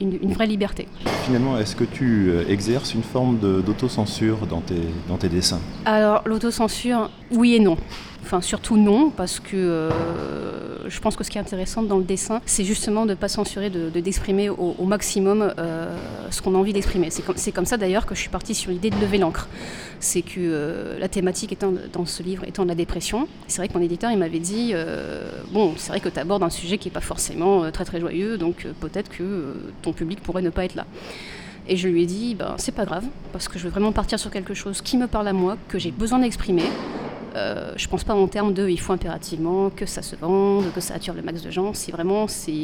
une, 0.00 0.18
une 0.22 0.32
vraie 0.32 0.46
liberté. 0.46 0.88
Finalement, 1.24 1.58
est-ce 1.58 1.76
que 1.76 1.84
tu 1.84 2.30
euh, 2.30 2.44
exerces 2.48 2.94
une 2.94 3.02
forme 3.02 3.38
d'autocensure 3.38 4.46
dans 4.46 4.60
tes, 4.60 4.82
dans 5.08 5.16
tes 5.16 5.28
dessins? 5.28 5.60
Alors 5.84 6.22
l'autocensure, 6.26 7.10
oui 7.30 7.54
et 7.54 7.60
non. 7.60 7.76
Enfin 8.24 8.40
surtout 8.40 8.78
non, 8.78 9.10
parce 9.10 9.38
que 9.38 9.54
euh, 9.54 9.90
je 10.88 10.98
pense 10.98 11.14
que 11.14 11.22
ce 11.24 11.28
qui 11.30 11.36
est 11.36 11.40
intéressant 11.42 11.82
dans 11.82 11.98
le 11.98 12.04
dessin, 12.04 12.40
c'est 12.46 12.64
justement 12.64 13.04
de 13.04 13.10
ne 13.10 13.14
pas 13.16 13.28
censurer, 13.28 13.68
de, 13.68 13.90
de- 13.90 14.00
d'exprimer 14.00 14.48
au, 14.48 14.82
maximum 14.86 15.52
euh, 15.58 15.94
ce 16.30 16.40
qu'on 16.40 16.54
a 16.54 16.58
envie 16.58 16.72
d'exprimer. 16.72 17.10
C'est 17.10 17.20
comme, 17.20 17.36
comme 17.54 17.66
ça 17.66 17.76
d'ailleurs 17.76 18.06
que 18.06 18.14
je 18.14 18.20
suis 18.20 18.30
partie 18.30 18.54
sur 18.54 18.70
l'idée 18.70 18.88
de 18.88 18.96
lever 18.96 19.18
l'encre. 19.18 19.46
C'est 20.00 20.22
que 20.22 20.38
euh, 20.38 20.98
la 20.98 21.08
thématique 21.08 21.52
étant, 21.52 21.74
dans 21.92 22.06
ce 22.06 22.22
livre 22.22 22.44
étant 22.46 22.64
la 22.64 22.74
dépression, 22.74 23.28
c'est 23.46 23.58
vrai 23.58 23.68
que 23.68 23.74
mon 23.74 23.84
éditeur 23.84 24.10
il 24.10 24.16
m'avait 24.16 24.38
dit, 24.38 24.72
bon 25.52 25.74
c'est 25.76 25.90
vrai 25.90 26.00
que 26.00 26.08
tu 26.08 26.18
abordes 26.18 26.42
un 26.44 26.50
sujet 26.50 26.78
qui 26.78 26.88
n'est 26.88 26.94
pas 26.94 27.02
forcément 27.02 27.70
très 27.72 27.84
très 27.84 28.00
joyeux, 28.00 28.38
donc 28.38 28.66
peut-être 28.80 29.10
que 29.10 29.54
ton 29.82 29.92
public 29.92 30.22
pourrait 30.22 30.40
ne 30.40 30.48
pas 30.50 30.64
être 30.64 30.76
là. 30.76 30.86
Et 31.68 31.76
je 31.76 31.88
lui 31.88 32.02
ai 32.02 32.06
dit, 32.06 32.34
ben, 32.34 32.54
c'est 32.56 32.74
pas 32.74 32.84
grave, 32.86 33.04
parce 33.32 33.48
que 33.48 33.58
je 33.58 33.64
veux 33.64 33.70
vraiment 33.70 33.92
partir 33.92 34.18
sur 34.18 34.30
quelque 34.30 34.54
chose 34.54 34.80
qui 34.82 34.96
me 34.96 35.06
parle 35.06 35.28
à 35.28 35.32
moi, 35.34 35.56
que 35.68 35.78
j'ai 35.78 35.90
besoin 35.90 36.18
d'exprimer. 36.18 36.64
Euh, 37.36 37.72
je 37.76 37.88
pense 37.88 38.04
pas 38.04 38.14
en 38.14 38.26
termes 38.28 38.54
de 38.54 38.68
il 38.68 38.78
faut 38.78 38.92
impérativement 38.92 39.70
que 39.70 39.86
ça 39.86 40.02
se 40.02 40.16
vende, 40.16 40.72
que 40.72 40.80
ça 40.80 40.94
attire 40.94 41.14
le 41.14 41.22
max 41.22 41.42
de 41.42 41.50
gens. 41.50 41.74
C'est 41.74 41.92
vraiment 41.92 42.28
c'est 42.28 42.62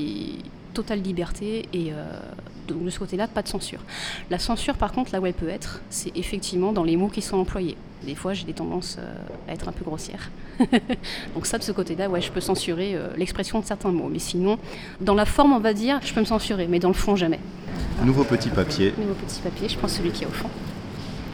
totale 0.75 1.01
liberté 1.01 1.69
et 1.73 1.93
euh, 1.93 2.05
donc 2.69 2.85
de 2.85 2.91
ce 2.91 2.99
côté-là, 2.99 3.27
pas 3.27 3.43
de 3.43 3.49
censure. 3.49 3.81
La 4.31 4.39
censure, 4.39 4.77
par 4.77 4.93
contre, 4.93 5.13
là 5.13 5.21
où 5.21 5.27
elle 5.27 5.35
peut 5.35 5.49
être, 5.49 5.81
c'est 5.91 6.17
effectivement 6.17 6.73
dans 6.73 6.85
les 6.85 6.97
mots 6.97 7.09
qui 7.09 7.23
sont 7.23 7.39
employés. 7.39 7.77
Des 8.05 8.15
fois, 8.15 8.33
j'ai 8.33 8.45
des 8.45 8.53
tendances 8.53 8.97
euh, 8.99 9.13
à 9.49 9.53
être 9.53 9.69
un 9.69 9.73
peu 9.73 9.85
grossière. 9.85 10.31
donc 11.35 11.47
ça, 11.47 11.59
de 11.59 11.65
ce 11.65 11.73
côté-là, 11.73 12.09
ouais, 12.09 12.21
je 12.21 12.31
peux 12.31 12.41
censurer 12.41 12.97
l'expression 13.17 13.61
de 13.61 13.65
certains 13.65 13.91
mots. 13.91 14.09
Mais 14.11 14.19
sinon, 14.19 14.59
dans 15.01 15.15
la 15.15 15.25
forme, 15.25 15.53
on 15.53 15.59
va 15.59 15.75
dire, 15.75 15.99
je 16.05 16.15
peux 16.15 16.21
me 16.21 16.27
censurer, 16.27 16.69
mais 16.69 16.79
dans 16.79 16.89
le 16.89 16.95
fond, 16.95 17.17
jamais. 17.17 17.41
Nouveau 18.05 18.25
petit 18.25 18.51
papier. 18.51 18.95
Nouveau 18.99 19.15
petit 19.15 19.41
papier, 19.41 19.69
je 19.69 19.77
prends 19.77 19.89
celui 19.89 20.11
qui 20.11 20.25
est 20.25 20.27
au 20.27 20.31
fond. 20.31 20.49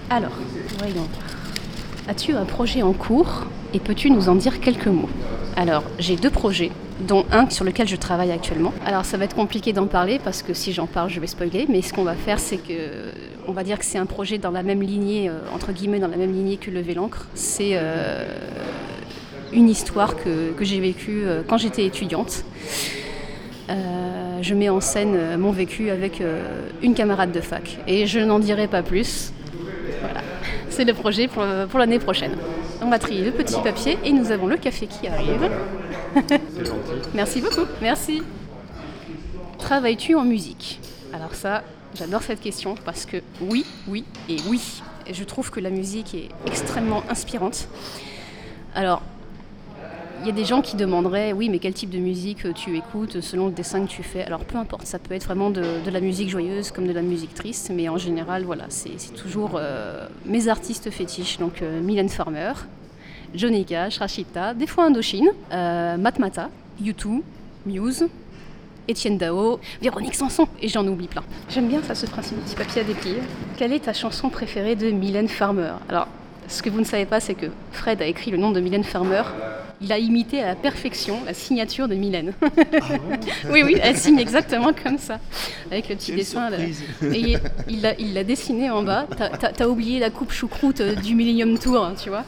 Alors, 0.09 0.33
voyons. 0.79 1.07
As-tu 2.09 2.35
un 2.35 2.45
projet 2.45 2.83
en 2.83 2.93
cours 2.93 3.47
et 3.75 3.81
peux-tu 3.81 4.11
nous 4.11 4.29
en 4.29 4.37
dire 4.37 4.61
quelques 4.61 4.87
mots? 4.87 5.09
Alors, 5.57 5.83
j'ai 5.99 6.15
deux 6.15 6.31
projets, 6.31 6.71
dont 7.01 7.25
un 7.33 7.51
sur 7.51 7.65
lequel 7.65 7.89
je 7.89 7.97
travaille 7.97 8.31
actuellement. 8.31 8.73
Alors, 8.87 9.05
ça 9.05 9.17
va 9.17 9.25
être 9.25 9.35
compliqué 9.35 9.73
d'en 9.73 9.89
parler 9.89 10.21
parce 10.23 10.43
que 10.43 10.55
si 10.55 10.73
j'en 10.73 10.87
parle, 10.87 11.11
je 11.11 11.19
vais 11.19 11.27
spoiler, 11.27 11.67
mais 11.69 11.83
ce 11.83 11.93
qu'on 11.93 12.05
va 12.05 12.15
faire, 12.15 12.39
c'est 12.39 12.59
que, 12.59 13.11
on 13.49 13.53
va 13.53 13.65
dire 13.65 13.77
que 13.77 13.85
c'est 13.85 13.99
un 13.99 14.07
projet 14.07 14.39
dans 14.39 14.53
la 14.53 14.63
même 14.63 14.83
lignée, 14.83 15.29
euh, 15.29 15.41
entre 15.53 15.73
guillemets, 15.73 15.99
dans 15.99 16.07
la 16.07 16.17
même 16.17 16.33
lignée 16.33 16.59
que 16.59 16.71
Lever 16.71 16.95
l'encre. 16.95 17.27
C'est 17.35 17.71
euh, 17.73 18.25
une 19.53 19.69
histoire 19.69 20.15
que, 20.15 20.53
que 20.53 20.65
j'ai 20.65 20.79
vécue 20.79 21.25
euh, 21.25 21.43
quand 21.45 21.59
j'étais 21.59 21.87
étudiante. 21.87 22.45
Je 24.43 24.55
mets 24.55 24.69
en 24.69 24.81
scène 24.81 25.37
mon 25.39 25.51
vécu 25.51 25.91
avec 25.91 26.23
une 26.83 26.95
camarade 26.95 27.33
de 27.33 27.41
fac. 27.41 27.79
Et 27.89 28.07
je 28.07 28.21
n'en 28.21 28.39
dirai 28.39 28.69
pas 28.69 28.83
plus. 28.83 29.33
C'est 30.77 30.85
le 30.85 30.93
projet 30.93 31.27
pour, 31.27 31.43
pour 31.71 31.79
l'année 31.79 31.99
prochaine. 31.99 32.37
On 32.83 32.91
va 32.91 32.99
trier 32.99 33.25
le 33.25 33.31
petit 33.31 33.59
papier 33.63 33.99
et 34.05 34.13
nous 34.13 34.31
avons 34.31 34.47
le 34.47 34.59
café 34.59 34.87
qui 34.87 35.09
arrive. 35.09 35.49
Merci 37.15 37.41
beaucoup. 37.41 37.65
Merci. 37.81 38.21
Travailles-tu 39.59 40.15
en 40.17 40.25
musique? 40.25 40.79
Alors 41.15 41.35
ça, 41.35 41.63
j'adore 41.95 42.23
cette 42.23 42.43
question 42.43 42.75
parce 42.85 43.07
que 43.07 43.23
oui, 43.41 43.65
oui 43.89 44.05
et 44.29 44.37
oui. 44.51 44.83
Je 45.11 45.25
trouve 45.25 45.51
que 45.51 45.61
la 45.61 45.71
musique 45.71 46.15
est 46.15 46.29
extrêmement 46.47 47.03
inspirante. 47.09 47.69
Alors, 48.75 49.01
il 50.21 50.27
y 50.27 50.31
a 50.31 50.33
des 50.33 50.45
gens 50.45 50.63
qui 50.63 50.77
demanderaient, 50.77 51.33
oui, 51.33 51.49
mais 51.49 51.59
quel 51.59 51.75
type 51.75 51.91
de 51.91 51.99
musique 51.99 52.53
tu 52.55 52.77
écoutes 52.77 53.21
selon 53.21 53.47
le 53.47 53.53
dessin 53.53 53.85
que 53.85 53.91
tu 53.91 54.03
fais 54.03 54.25
Alors 54.25 54.45
peu 54.45 54.59
importe, 54.59 54.87
ça 54.87 54.99
peut 54.99 55.15
être 55.15 55.25
vraiment 55.25 55.51
de, 55.51 55.63
la 55.91 56.01
musique 56.01 56.29
joyeuse 56.29 56.71
comme 56.71 56.87
de 56.87 56.93
la 56.93 57.03
musique 57.03 57.35
triste, 57.35 57.71
mais 57.75 57.89
en 57.89 57.97
général, 57.97 58.45
voilà, 58.45 58.65
c'est 58.69 59.15
toujours 59.15 59.53
euh, 59.55 60.07
mes 60.25 60.49
artistes 60.49 60.91
fétiches, 60.91 61.39
donc 61.39 61.63
euh, 61.63 61.81
Mylène 61.81 62.09
Farmer, 62.09 62.53
Johnny 63.35 63.65
Cash, 63.65 63.99
Rachita, 63.99 64.55
des 64.55 64.67
fois 64.67 64.85
Indochine, 64.85 65.29
euh, 65.53 65.97
Matmata, 65.97 66.51
U2, 66.83 67.23
Muse, 67.67 68.07
Étienne 68.89 69.19
Dao, 69.19 69.59
Véronique 69.83 70.15
Sanson, 70.15 70.47
et 70.63 70.69
j'en 70.69 70.87
oublie 70.87 71.09
plein. 71.09 71.25
J'aime 71.49 71.69
bien 71.69 71.83
ça, 71.83 71.95
ce 71.95 72.07
principe, 72.07 72.43
petit 72.45 72.55
papier 72.55 72.83
à 72.83 72.85
déplier. 72.85 73.19
Quelle 73.57 73.73
est 73.73 73.81
ta 73.81 73.93
chanson 73.93 74.29
préférée 74.29 74.77
de 74.77 74.91
Mylène 74.91 75.29
Farmer? 75.29 75.73
Alors, 75.89 76.09
ce 76.49 76.63
que 76.63 76.71
vous 76.71 76.79
ne 76.79 76.85
savez 76.85 77.07
pas, 77.07 77.21
c'est 77.21 77.35
que 77.35 77.47
Fred 77.73 78.01
a 78.01 78.07
écrit 78.07 78.31
le 78.31 78.37
nom 78.37 78.53
de 78.53 78.61
Mylène 78.61 78.85
Farmer. 78.85 79.23
Il 79.83 79.93
a 79.93 79.99
imité 79.99 80.43
à 80.43 80.47
la 80.47 80.55
perfection 80.55 81.23
la 81.27 81.35
signature 81.35 81.87
de 81.87 81.95
Mylène. 81.95 82.33
oui, 83.51 83.63
oui, 83.63 83.77
elle 83.83 83.97
signe 83.97 84.19
exactement 84.19 84.73
comme 84.73 84.99
ça, 84.99 85.21
avec 85.71 85.89
le 85.91 85.97
petit 85.97 86.13
dessin. 86.13 86.49
là. 86.49 86.59
Et 87.13 87.37
il 87.69 88.15
l'a 88.15 88.25
dessiné 88.25 88.71
en 88.71 88.83
bas. 88.83 89.07
T'as- 89.17 89.69
oublié 89.69 89.99
la 89.99 90.11
coupe 90.11 90.33
choucroute 90.33 90.81
euh, 90.81 90.95
du 90.95 91.15
Millennium 91.15 91.59
Tour, 91.59 91.85
hein, 91.85 91.95
tu 92.01 92.09
vois. 92.09 92.25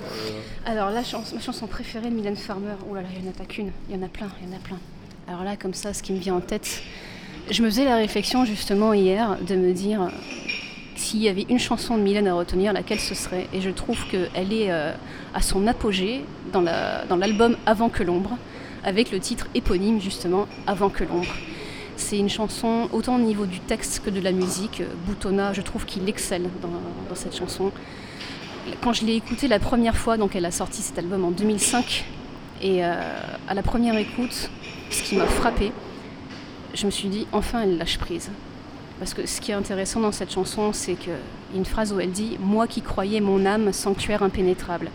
Alors, 0.67 0.91
la 0.91 1.03
chanson, 1.05 1.37
ma 1.37 1.41
chanson 1.41 1.67
préférée 1.67 2.11
de 2.11 2.15
Mylène 2.15 2.37
Farmer, 2.37 2.73
oh 2.91 2.95
là 2.95 3.03
là, 3.03 3.09
il 3.17 3.23
n'y 3.23 3.29
en 3.29 3.31
a 3.31 3.35
pas 3.35 3.45
qu'une, 3.45 3.71
il 3.89 3.97
y 3.97 3.99
en 3.99 4.03
a 4.05 4.09
plein, 4.09 4.29
il 4.43 4.49
y 4.49 4.53
en 4.53 4.57
a 4.57 4.61
plein. 4.61 4.79
Alors 5.29 5.45
là, 5.45 5.57
comme 5.57 5.73
ça, 5.75 5.95
ce 5.95 6.03
qui 6.03 6.13
me 6.13 6.19
vient 6.19 6.35
en 6.35 6.41
tête, 6.41 6.83
je 7.51 7.63
me 7.63 7.71
faisais 7.71 7.85
la 7.85 7.97
réflexion 7.97 8.45
justement 8.45 8.93
hier 8.93 9.39
de 9.47 9.55
me 9.57 9.73
dire 9.73 10.03
euh, 10.03 10.09
s'il 11.09 11.23
y 11.23 11.29
avait 11.29 11.47
une 11.49 11.59
chanson 11.59 11.97
de 11.97 12.03
Mylène 12.03 12.29
à 12.29 12.35
retenir, 12.35 12.73
laquelle 12.73 13.01
ce 13.01 13.15
serait? 13.15 13.49
Et 13.55 13.61
je 13.61 13.71
trouve 13.71 13.99
qu'elle 14.11 14.53
est 14.53 14.71
euh, 14.71 14.93
à 15.35 15.41
son 15.41 15.67
apogée 15.67 16.25
dans 16.53 16.61
la- 16.61 17.05
dans 17.07 17.17
l'album 17.17 17.57
Avant 17.67 17.89
que 17.89 18.03
l'ombre, 18.03 18.37
avec 18.85 19.11
le 19.11 19.19
titre 19.19 19.47
éponyme 19.55 20.01
justement 20.01 20.47
Avant 20.67 20.91
que 20.91 21.05
l'ombre. 21.05 21.33
C'est 21.97 22.19
une 22.19 22.29
chanson 22.29 22.89
autant 22.93 23.17
au 23.17 23.21
niveau 23.21 23.47
du 23.47 23.59
texte 23.61 24.03
que 24.05 24.11
de 24.11 24.21
la 24.21 24.33
musique. 24.33 24.83
Boutonna, 25.07 25.53
je 25.53 25.63
trouve 25.63 25.85
qu'il 25.87 26.09
excelle 26.09 26.45
dans, 26.63 26.69
dans 27.09 27.15
cette 27.15 27.37
chanson. 27.37 27.73
Quand 28.83 28.93
je 28.93 29.05
l'ai 29.07 29.15
écoutée 29.17 29.49
la 29.49 29.59
première 29.59 29.97
fois, 29.97 30.17
donc 30.19 30.37
elle 30.37 30.45
a 30.45 30.51
sorti 30.51 30.83
cet 30.83 30.99
album 30.99 31.25
en 31.25 31.31
2005, 31.31 32.05
et 32.63 32.85
euh, 32.85 32.95
à 33.49 33.55
la 33.55 33.63
première 33.63 33.97
écoute, 33.97 34.51
ce 34.91 35.03
qui 35.03 35.17
m'a 35.17 35.25
frappé, 35.27 35.73
je 36.75 36.85
me 36.87 36.91
suis 36.91 37.09
dit 37.09 37.27
enfin 37.33 37.63
elle 37.63 37.79
lâche 37.79 37.99
prise. 37.99 38.31
Parce 38.99 39.15
que 39.15 39.27
ce 39.27 39.41
qui 39.41 39.53
est 39.53 39.55
intéressant 39.55 40.01
dans 40.01 40.13
cette 40.13 40.33
chanson, 40.33 40.73
c'est 40.73 40.95
qu'il 40.95 41.13
y 41.13 41.55
a 41.55 41.57
une 41.57 41.65
phrase 41.65 41.93
où 41.93 42.01
elle 42.01 42.11
dit 42.11 42.37
Moi 42.41 42.67
qui 42.67 42.83
croyais 42.83 43.21
mon 43.21 43.47
âme 43.47 43.73
sanctuaire 43.73 44.23
impénétrable. 44.23 44.91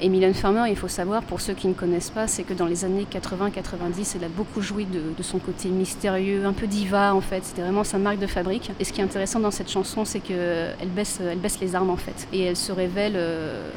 Et 0.00 0.08
Mylène 0.08 0.34
Farmer, 0.34 0.70
il 0.70 0.76
faut 0.76 0.86
savoir, 0.86 1.22
pour 1.24 1.40
ceux 1.40 1.54
qui 1.54 1.66
ne 1.66 1.72
connaissent 1.72 2.10
pas, 2.10 2.28
c'est 2.28 2.44
que 2.44 2.54
dans 2.54 2.66
les 2.66 2.84
années 2.84 3.04
80-90, 3.10 4.14
elle 4.16 4.24
a 4.24 4.28
beaucoup 4.28 4.60
joué 4.60 4.84
de, 4.84 5.22
son 5.22 5.40
côté 5.40 5.68
mystérieux, 5.70 6.46
un 6.46 6.52
peu 6.52 6.68
diva 6.68 7.14
en 7.14 7.20
fait. 7.20 7.44
C'était 7.44 7.62
vraiment 7.62 7.82
sa 7.82 7.98
marque 7.98 8.20
de 8.20 8.28
fabrique. 8.28 8.70
Et 8.78 8.84
ce 8.84 8.92
qui 8.92 9.00
est 9.00 9.04
intéressant 9.04 9.40
dans 9.40 9.50
cette 9.50 9.70
chanson, 9.70 10.04
c'est 10.04 10.20
qu'elle 10.20 10.88
baisse, 10.94 11.20
elle 11.20 11.38
baisse 11.38 11.58
les 11.60 11.74
armes 11.74 11.90
en 11.90 11.96
fait. 11.96 12.28
Et 12.32 12.44
elle 12.44 12.56
se 12.56 12.70
révèle 12.70 13.14
euh, 13.16 13.70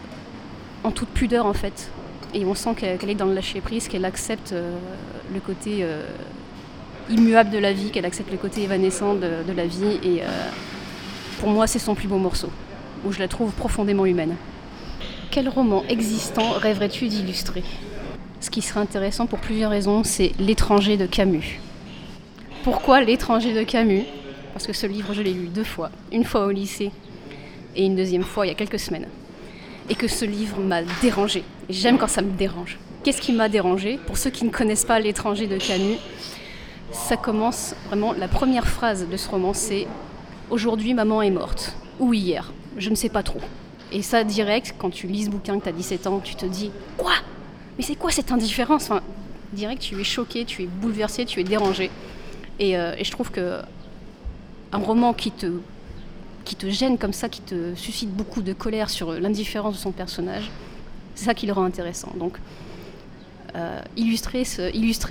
en 0.84 0.92
toute 0.92 1.10
pudeur 1.10 1.48
en 1.48 1.54
fait. 1.54 1.90
Et 2.36 2.46
on 2.46 2.54
sent 2.54 2.76
qu'elle 2.76 3.10
est 3.10 3.16
dans 3.16 3.26
le 3.26 3.34
lâcher 3.34 3.60
prise, 3.60 3.88
qu'elle 3.88 4.06
accepte 4.06 4.54
euh, 4.54 4.78
le 5.34 5.40
côté 5.40 5.80
euh, 5.82 6.06
immuable 7.12 7.50
de 7.50 7.58
la 7.58 7.74
vie, 7.74 7.92
qu'elle 7.92 8.06
accepte 8.06 8.32
le 8.32 8.38
côté 8.38 8.64
évanescent 8.64 9.16
de, 9.16 9.54
la 9.56 9.66
vie. 9.66 10.00
Et 10.04 10.22
euh, 10.22 10.26
pour 11.40 11.50
moi, 11.50 11.68
c'est 11.68 11.80
son 11.80 11.96
plus 11.96 12.08
beau 12.08 12.18
morceau, 12.18 12.50
où 13.06 13.12
je 13.12 13.20
la 13.20 13.28
trouve 13.28 13.52
profondément 13.52 14.06
humaine. 14.06 14.36
Quel 15.30 15.48
roman 15.48 15.84
existant 15.88 16.52
rêverais-tu 16.52 17.08
d'illustrer? 17.08 17.64
Ce 18.40 18.50
qui 18.50 18.62
serait 18.62 18.80
intéressant 18.80 19.28
pour 19.28 19.40
plusieurs 19.40 19.72
raisons, 19.72 20.04
c'est 20.04 20.32
L'étranger 20.40 20.98
de 20.98 21.06
Camus. 21.06 21.60
Pourquoi 22.64 23.02
L'étranger 23.02 23.54
de 23.54 23.64
Camus? 23.64 24.04
Parce 24.54 24.68
que 24.68 24.74
ce 24.74 24.88
livre, 24.88 25.14
je 25.14 25.22
l'ai 25.22 25.34
lu 25.34 25.48
deux 25.48 25.64
fois. 25.64 25.92
Une 26.12 26.26
fois 26.26 26.46
au 26.46 26.52
lycée 26.52 26.92
et 27.76 27.86
une 27.86 27.96
deuxième 27.96 28.24
fois 28.24 28.46
il 28.46 28.50
y 28.50 28.52
a 28.52 28.56
quelques 28.56 28.80
semaines. 28.80 29.08
Et 29.90 29.96
que 29.96 30.08
ce 30.08 30.26
livre 30.26 30.60
m'a 30.60 30.82
dérangé. 31.02 31.44
J'aime 31.70 31.98
quand 31.98 32.08
ça 32.08 32.22
me 32.22 32.32
dérange. 32.32 32.78
Qu'est-ce 33.04 33.22
qui 33.22 33.32
m'a 33.32 33.50
dérangé 33.50 34.00
Pour 34.06 34.18
ceux 34.18 34.30
qui 34.30 34.46
ne 34.46 34.50
connaissent 34.50 34.86
pas 34.86 35.00
L'étranger 35.00 35.48
de 35.48 35.58
Camus, 35.58 35.98
ça 36.92 37.18
commence 37.18 37.76
vraiment, 37.88 38.14
la 38.14 38.28
première 38.28 38.68
phrase 38.68 39.08
de 39.08 39.18
ce 39.18 39.30
roman, 39.30 39.54
c'est 39.54 39.88
Aujourd'hui, 40.50 40.94
maman 40.94 41.22
est 41.22 41.30
morte. 41.30 41.78
Ou 42.00 42.14
hier. 42.14 42.52
Je 42.78 42.90
ne 42.90 42.96
sais 42.96 43.08
pas 43.08 43.24
trop. 43.24 43.40
Et 43.94 44.02
ça, 44.02 44.26
direct, 44.26 44.76
quand 44.78 44.90
tu 44.90 45.08
lis 45.08 45.26
ce 45.26 45.30
bouquin, 45.30 45.58
que 45.60 45.64
tu 45.64 45.70
as 45.70 45.74
17 45.74 46.08
ans, 46.08 46.20
tu 46.22 46.36
te 46.36 46.46
dis 46.46 46.72
Quoi? 46.98 47.14
Mais 47.78 47.84
c'est 47.84 47.96
quoi 47.96 48.12
cette 48.12 48.34
indifférence? 48.34 48.92
Enfin, 48.92 49.02
Direct, 49.54 49.82
tu 49.82 50.00
es 50.00 50.04
choqué, 50.04 50.44
tu 50.44 50.64
es 50.64 50.66
bouleversé, 50.66 51.26
tu 51.26 51.40
es 51.40 51.44
dérangé. 51.44 51.90
Et, 52.60 52.78
euh, 52.78 52.96
et 52.98 53.04
je 53.04 53.12
trouve 53.12 53.32
que 53.32 53.60
un 54.74 54.78
roman 54.78 55.14
qui 55.14 55.32
te 55.32 55.48
qui 56.44 56.56
te 56.56 56.70
gêne 56.70 56.98
comme 56.98 57.14
ça, 57.14 57.30
qui 57.30 57.42
te 57.42 57.76
suscite 57.76 58.10
beaucoup 58.10 58.42
de 58.42 58.52
colère 58.52 58.90
sur 58.90 59.14
l'indifférence 59.14 59.76
de 59.76 59.80
son 59.80 59.92
personnage, 59.92 60.50
c'est 61.16 61.26
ça 61.26 61.34
qui 61.34 61.46
le 61.46 61.54
rend 61.54 61.64
intéressant. 61.64 62.12
Donc, 62.18 62.38
euh, 63.56 63.82
illustrer, 63.98 64.44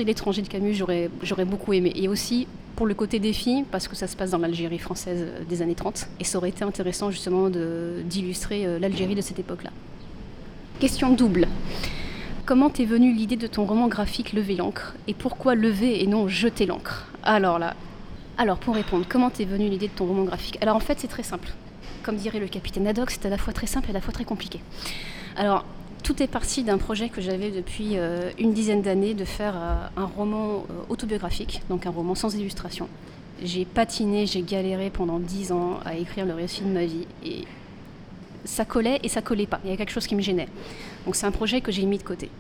l'étranger 0.05 0.43
de 0.43 0.49
Camus, 0.49 0.75
j'aurais, 0.75 1.45
beaucoup 1.45 1.73
aimé. 1.73 1.93
Et 1.95 2.09
aussi 2.09 2.47
pour 2.77 2.87
le 2.87 2.95
côté 2.95 3.19
défi, 3.19 3.65
parce 3.71 3.89
que 3.89 3.97
ça 3.97 4.07
se 4.07 4.17
passe 4.17 4.31
dans 4.31 4.39
l'Algérie 4.39 4.79
française 4.79 5.21
euh, 5.23 5.45
des 5.49 5.63
années 5.63 5.75
30. 5.75 6.09
Et 6.21 6.25
ça 6.25 6.39
aurait 6.39 6.49
été 6.49 6.65
intéressant 6.65 7.11
justement 7.11 7.51
d'illustrer 7.51 8.67
euh, 8.67 8.79
l'Algérie 8.79 9.15
de 9.15 9.21
cette 9.21 9.39
époque-là. 9.39 9.71
Question 10.79 11.13
double. 11.13 11.47
Comment 12.47 12.71
t'es 12.71 12.87
venue 12.87 13.13
l'idée 13.13 13.37
de 13.37 13.47
ton 13.47 13.67
roman 13.67 13.89
graphique 13.89 14.33
Lever 14.33 14.57
l'encre? 14.57 14.95
Et 15.07 15.15
pourquoi 15.15 15.55
lever 15.55 16.03
et 16.03 16.07
non 16.07 16.27
jeter 16.27 16.65
l'encre? 16.65 17.07
Alors 17.23 17.59
là, 17.59 17.77
alors 18.39 18.59
pour 18.59 18.75
répondre, 18.75 19.05
comment 19.07 19.29
t'es 19.29 19.45
venue 19.45 19.69
l'idée 19.69 19.89
de 19.89 19.93
ton 19.93 20.07
roman 20.07 20.25
graphique? 20.25 20.57
Alors 20.63 20.75
en 20.75 20.81
fait 20.81 20.99
c'est 20.99 21.09
très 21.09 21.23
simple. 21.23 21.51
Comme 22.03 22.17
dirait 22.17 22.41
le 22.41 22.49
capitaine 22.49 22.87
Haddock, 22.87 23.11
c'est 23.11 23.27
à 23.27 23.29
la 23.29 23.37
fois 23.37 23.53
très 23.53 23.67
simple 23.67 23.89
et 23.89 23.91
à 23.91 23.93
la 23.93 24.01
fois 24.01 24.15
très 24.15 24.25
compliqué. 24.25 24.61
Alors 25.37 25.67
tout 26.03 26.23
est 26.23 26.27
parti 26.27 26.63
d'un 26.63 26.79
projet 26.79 27.09
que 27.09 27.21
j'avais 27.21 27.51
depuis 27.51 27.97
euh, 27.97 28.31
une 28.39 28.53
dizaine 28.53 28.83
d'années 28.83 29.15
de 29.15 29.25
faire 29.25 29.55
euh, 29.57 29.87
un 29.97 30.07
roman 30.07 30.65
euh, 30.71 30.83
autobiographique, 30.89 31.63
donc 31.69 31.87
un 31.87 31.91
roman 31.91 32.15
sans 32.15 32.35
illustration. 32.35 32.89
J'ai 33.43 33.65
patiné, 33.65 34.27
j'ai 34.27 34.43
galéré 34.43 34.91
pendant 34.91 35.19
dix 35.19 35.53
ans 35.53 35.81
à 35.85 35.97
écrire 35.97 36.27
le 36.27 36.35
récit 36.35 36.63
de 36.63 36.69
ma 36.69 36.85
vie 36.85 37.07
et 37.25 37.45
ça 38.45 38.65
collait 38.65 39.01
et 39.03 39.09
ça 39.09 39.23
collait 39.23 39.47
pas. 39.47 39.61
Il 39.65 39.71
y 39.71 39.73
a 39.73 39.77
quelque 39.77 39.93
chose 39.93 40.07
qui 40.07 40.15
me 40.15 40.21
gênait. 40.21 40.49
Donc 41.07 41.17
c'est 41.17 41.27
un 41.27 41.31
projet 41.31 41.61
que 41.61 41.73
j'ai 41.73 41.87
mis 41.87 41.99
de 41.99 42.03
côté. 42.03 42.31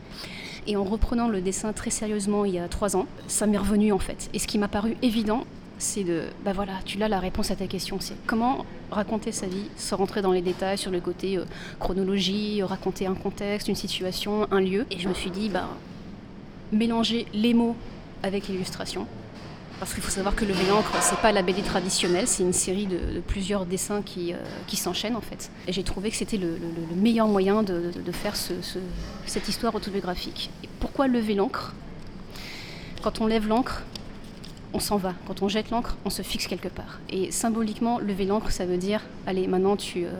Et 0.66 0.76
en 0.76 0.84
reprenant 0.84 1.28
le 1.28 1.40
dessin 1.40 1.72
très 1.72 1.90
sérieusement 1.90 2.44
il 2.44 2.54
y 2.54 2.58
a 2.58 2.68
trois 2.68 2.96
ans, 2.96 3.06
ça 3.28 3.46
m'est 3.46 3.58
revenu 3.58 3.92
en 3.92 3.98
fait. 3.98 4.28
Et 4.34 4.38
ce 4.38 4.46
qui 4.46 4.58
m'a 4.58 4.68
paru 4.68 4.96
évident, 5.02 5.44
c'est 5.80 6.04
de, 6.04 6.24
bah 6.44 6.52
voilà, 6.52 6.74
tu 6.84 6.98
l'as 6.98 7.08
la 7.08 7.18
réponse 7.18 7.50
à 7.50 7.56
ta 7.56 7.66
question, 7.66 7.98
c'est 8.00 8.14
comment 8.26 8.64
raconter 8.90 9.32
sa 9.32 9.46
vie 9.46 9.64
sans 9.76 9.96
rentrer 9.96 10.22
dans 10.22 10.32
les 10.32 10.42
détails 10.42 10.78
sur 10.78 10.90
le 10.90 11.00
côté 11.00 11.36
euh, 11.38 11.44
chronologie, 11.80 12.62
euh, 12.62 12.66
raconter 12.66 13.06
un 13.06 13.14
contexte, 13.14 13.66
une 13.68 13.74
situation, 13.74 14.46
un 14.52 14.60
lieu. 14.60 14.86
Et 14.90 14.98
je 14.98 15.08
me 15.08 15.14
suis 15.14 15.30
dit, 15.30 15.48
bah, 15.48 15.68
mélanger 16.72 17.26
les 17.32 17.54
mots 17.54 17.74
avec 18.22 18.48
l'illustration. 18.48 19.06
Parce 19.78 19.94
qu'il 19.94 20.02
faut 20.02 20.10
savoir 20.10 20.34
que 20.34 20.44
le 20.44 20.52
l'encre, 20.68 20.92
c'est 21.00 21.16
pas 21.20 21.32
la 21.32 21.40
BD 21.40 21.62
traditionnelle, 21.62 22.28
c'est 22.28 22.42
une 22.42 22.52
série 22.52 22.84
de, 22.86 23.20
plusieurs 23.26 23.64
dessins 23.64 24.02
qui, 24.02 24.34
euh, 24.34 24.36
qui 24.66 24.76
s'enchaînent 24.76 25.16
en 25.16 25.22
fait. 25.22 25.50
Et 25.66 25.72
j'ai 25.72 25.82
trouvé 25.82 26.10
que 26.10 26.16
c'était 26.16 26.36
le, 26.36 26.48
le- 26.50 26.86
le 26.90 26.96
meilleur 26.96 27.26
moyen 27.28 27.62
de, 27.62 27.90
faire 28.12 28.36
ce- 28.36 28.60
ce- 28.60 28.78
cette 29.24 29.48
histoire 29.48 29.74
autobiographique. 29.74 30.50
Et 30.62 30.68
pourquoi 30.80 31.08
lever 31.08 31.34
l'encre? 31.34 31.72
Quand 33.02 33.22
on 33.22 33.26
lève 33.26 33.48
l'encre, 33.48 33.82
on 34.72 34.80
s'en 34.80 34.96
va. 34.96 35.14
Quand 35.26 35.42
on 35.42 35.48
jette 35.48 35.70
l'encre, 35.70 35.96
on 36.04 36.10
se 36.10 36.22
fixe 36.22 36.46
quelque 36.46 36.68
part. 36.68 37.00
Et 37.10 37.30
symboliquement, 37.30 37.98
lever 37.98 38.24
l'encre, 38.24 38.50
ça 38.50 38.66
veut 38.66 38.76
dire, 38.76 39.02
allez, 39.26 39.46
maintenant 39.46 39.76
tu, 39.76 40.04
euh, 40.04 40.10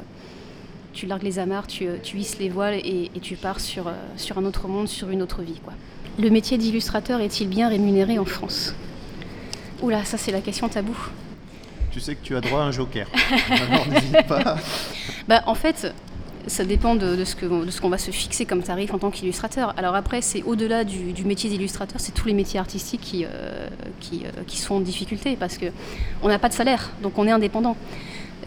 tu 0.92 1.06
largues 1.06 1.22
les 1.22 1.38
amarres, 1.38 1.66
tu, 1.66 1.86
euh, 1.86 1.96
tu 2.02 2.18
hisses 2.18 2.38
les 2.38 2.48
voiles 2.48 2.74
et, 2.74 3.10
et 3.14 3.20
tu 3.20 3.36
pars 3.36 3.60
sur, 3.60 3.88
euh, 3.88 3.92
sur 4.16 4.38
un 4.38 4.44
autre 4.44 4.68
monde, 4.68 4.88
sur 4.88 5.10
une 5.10 5.22
autre 5.22 5.42
vie. 5.42 5.60
Quoi. 5.64 5.74
Le 6.18 6.30
métier 6.30 6.58
d'illustrateur 6.58 7.20
est-il 7.20 7.48
bien 7.48 7.68
rémunéré 7.68 8.18
en 8.18 8.24
France? 8.24 8.74
Oula, 9.82 10.04
ça 10.04 10.18
c'est 10.18 10.32
la 10.32 10.40
question 10.40 10.68
tabou. 10.68 10.96
Tu 11.90 12.00
sais 12.00 12.14
que 12.14 12.22
tu 12.22 12.36
as 12.36 12.40
droit 12.40 12.60
à 12.60 12.64
un 12.64 12.70
joker. 12.70 13.06
Alors 13.50 13.86
n'hésite 13.88 14.26
pas. 14.26 14.56
Bah, 15.26 15.42
en 15.46 15.54
fait, 15.54 15.92
ça 16.46 16.64
dépend 16.64 16.94
de, 16.94 17.24
ce 17.24 17.80
qu'on 17.80 17.88
va 17.88 17.98
se 17.98 18.10
fixer 18.10 18.46
comme 18.46 18.62
tarif 18.62 18.92
en 18.94 18.98
tant 18.98 19.10
qu'illustrateur. 19.10 19.74
Alors 19.76 19.94
après, 19.94 20.22
c'est 20.22 20.42
au-delà 20.42 20.84
du, 20.84 21.24
métier 21.24 21.50
d'illustrateur, 21.50 22.00
c'est 22.00 22.12
tous 22.12 22.28
les 22.28 22.34
métiers 22.34 22.58
artistiques 22.58 23.00
qui, 23.00 23.24
euh, 23.24 23.28
euh, 24.14 24.42
sont 24.48 24.76
en 24.76 24.80
difficulté 24.80 25.36
parce 25.38 25.58
qu'on 25.58 26.28
n'a 26.28 26.38
pas 26.38 26.48
de 26.48 26.54
salaire, 26.54 26.90
donc 27.02 27.18
on 27.18 27.26
est 27.26 27.30
indépendant. 27.30 27.76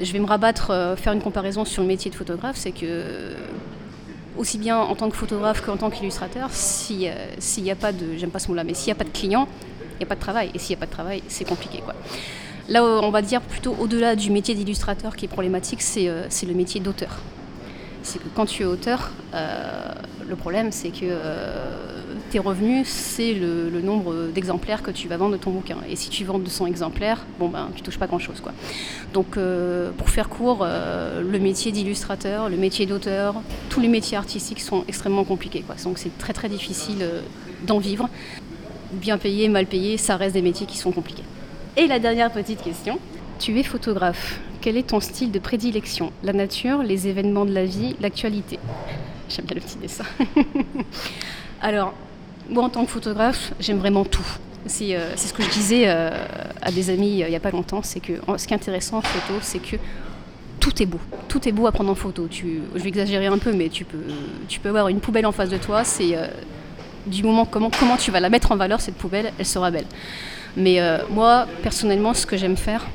Je 0.01 0.11
vais 0.11 0.19
me 0.19 0.25
rabattre, 0.25 0.71
euh, 0.71 0.95
faire 0.95 1.13
une 1.13 1.21
comparaison 1.21 1.65
sur 1.65 1.81
le 1.81 1.87
métier 1.87 2.09
de 2.09 2.15
photographe, 2.15 2.55
c'est 2.57 2.71
que 2.71 3.33
aussi 4.37 4.57
bien 4.57 4.79
en 4.79 4.95
tant 4.95 5.09
que 5.09 5.15
photographe 5.15 5.61
qu'en 5.61 5.77
tant 5.77 5.91
qu'illustrateur, 5.91 6.49
si, 6.51 7.07
s'il 7.37 7.63
n'y 7.63 7.71
a 7.71 7.75
pas 7.75 7.91
de, 7.91 8.17
j'aime 8.17 8.31
pas 8.31 8.39
ce 8.39 8.47
mot-là, 8.47 8.63
mais 8.63 8.73
s'il 8.73 8.87
n'y 8.87 8.93
a 8.93 8.95
pas 8.95 9.03
de 9.03 9.11
clients, 9.11 9.47
il 9.93 9.97
n'y 9.97 10.03
a 10.03 10.07
pas 10.07 10.15
de 10.15 10.19
travail. 10.19 10.49
Et 10.55 10.59
s'il 10.59 10.75
n'y 10.75 10.79
a 10.79 10.79
pas 10.79 10.87
de 10.87 10.91
travail, 10.91 11.21
c'est 11.27 11.47
compliqué. 11.47 11.83
Là, 12.67 12.83
on 12.83 13.11
va 13.11 13.21
dire 13.21 13.41
plutôt 13.41 13.75
au-delà 13.79 14.15
du 14.15 14.31
métier 14.31 14.55
d'illustrateur 14.55 15.15
qui 15.15 15.25
est 15.25 15.27
problématique, 15.27 15.83
c'est 15.83 16.07
le 16.07 16.53
métier 16.55 16.79
d'auteur 16.81 17.19
c'est 18.03 18.19
que 18.19 18.27
quand 18.35 18.45
tu 18.45 18.63
es 18.63 18.65
auteur, 18.65 19.11
euh, 19.33 19.93
le 20.27 20.35
problème 20.35 20.71
c'est 20.71 20.89
que 20.89 20.99
euh, 21.03 22.03
tes 22.29 22.39
revenus, 22.39 22.87
c'est 22.87 23.33
le, 23.33 23.69
le 23.69 23.81
nombre 23.81 24.27
d'exemplaires 24.33 24.81
que 24.81 24.91
tu 24.91 25.07
vas 25.07 25.17
vendre 25.17 25.33
de 25.33 25.37
ton 25.37 25.51
bouquin. 25.51 25.77
Et 25.87 25.95
si 25.95 26.09
tu 26.09 26.23
vends 26.25 26.39
200 26.39 26.65
exemplaires, 26.65 27.25
bon 27.39 27.47
ben 27.47 27.69
tu 27.75 27.81
touches 27.81 27.99
pas 27.99 28.07
grand 28.07 28.19
chose 28.19 28.41
quoi. 28.41 28.53
Donc 29.13 29.37
euh, 29.37 29.91
pour 29.97 30.09
faire 30.09 30.29
court, 30.29 30.59
euh, 30.63 31.21
le 31.21 31.39
métier 31.39 31.71
d'illustrateur, 31.71 32.49
le 32.49 32.57
métier 32.57 32.85
d'auteur, 32.85 33.35
tous 33.69 33.79
les 33.79 33.87
métiers 33.87 34.17
artistiques 34.17 34.61
sont 34.61 34.83
extrêmement 34.87 35.23
compliqués 35.23 35.61
quoi. 35.61 35.75
Donc 35.83 35.97
c'est 35.99 36.17
très 36.17 36.33
très 36.33 36.49
difficile 36.49 36.97
euh, 37.01 37.21
d'en 37.67 37.79
vivre. 37.79 38.09
Bien 38.93 39.17
payé, 39.17 39.47
mal 39.47 39.65
payé, 39.65 39.97
ça 39.97 40.17
reste 40.17 40.33
des 40.33 40.41
métiers 40.41 40.65
qui 40.65 40.77
sont 40.77 40.91
compliqués. 40.91 41.23
Et 41.77 41.87
la 41.87 41.99
dernière 41.99 42.31
petite 42.31 42.61
question. 42.61 42.99
Tu 43.39 43.59
es 43.59 43.63
photographe. 43.63 44.39
Quel 44.63 44.77
est 44.77 44.87
ton 44.87 45.01
style 45.01 45.29
de 45.29 45.39
prédilection? 45.39 46.13
La 46.23 46.31
nature, 46.31 46.83
les 46.83 47.09
événements 47.09 47.43
de 47.43 47.51
la 47.51 47.65
vie, 47.65 47.97
l'actualité? 47.99 48.59
J'aime 49.27 49.43
bien 49.43 49.55
le 49.55 49.59
petit 49.61 49.75
dessin. 49.75 50.05
Alors, 51.61 51.93
moi 52.49 52.63
en 52.63 52.69
tant 52.69 52.85
que 52.85 52.91
photographe, 52.91 53.51
j'aime 53.59 53.79
vraiment 53.79 54.05
tout. 54.05 54.25
C'est 54.65 54.95
euh, 54.95 55.17
ce 55.17 55.33
que 55.33 55.43
je 55.43 55.49
disais 55.49 55.83
euh, 55.87 56.11
à 56.61 56.71
des 56.71 56.89
amis 56.89 57.21
euh, 57.23 57.27
il 57.27 57.31
n'y 57.31 57.35
a 57.35 57.41
pas 57.41 57.51
longtemps, 57.51 57.81
c'est 57.83 57.99
que 57.99 58.13
ce 58.37 58.47
qui 58.47 58.53
est 58.53 58.55
intéressant 58.55 58.99
en 58.99 59.01
photo, 59.01 59.37
c'est 59.41 59.59
que 59.59 59.75
tout 60.61 60.81
est 60.81 60.85
beau. 60.85 60.99
Tout 61.27 61.45
est 61.45 61.51
beau 61.51 61.67
à 61.67 61.73
prendre 61.73 61.91
en 61.91 61.95
photo. 61.95 62.29
Je 62.31 62.79
vais 62.81 62.87
exagérer 62.87 63.25
un 63.25 63.39
peu, 63.39 63.51
mais 63.51 63.67
tu 63.67 63.83
peux, 63.83 64.05
tu 64.47 64.65
avoir 64.65 64.87
une 64.87 65.01
poubelle 65.01 65.25
en 65.25 65.33
face 65.33 65.49
de 65.49 65.57
toi. 65.57 65.83
C'est 65.83 66.15
du 67.05 67.21
moment 67.23 67.43
comment, 67.43 67.69
comment 67.69 67.97
tu 67.97 68.11
vas 68.11 68.21
la 68.21 68.29
mettre 68.29 68.53
en 68.53 68.55
valeur, 68.55 68.79
cette 68.79 68.95
poubelle, 68.95 69.33
elle 69.37 69.45
sera 69.45 69.71
belle. 69.71 69.87
Mais 70.55 70.79
moi, 71.09 71.47
personnellement, 71.63 72.13
ce 72.13 72.25
que 72.25 72.37
j'aime 72.37 72.55
faire, 72.55 72.87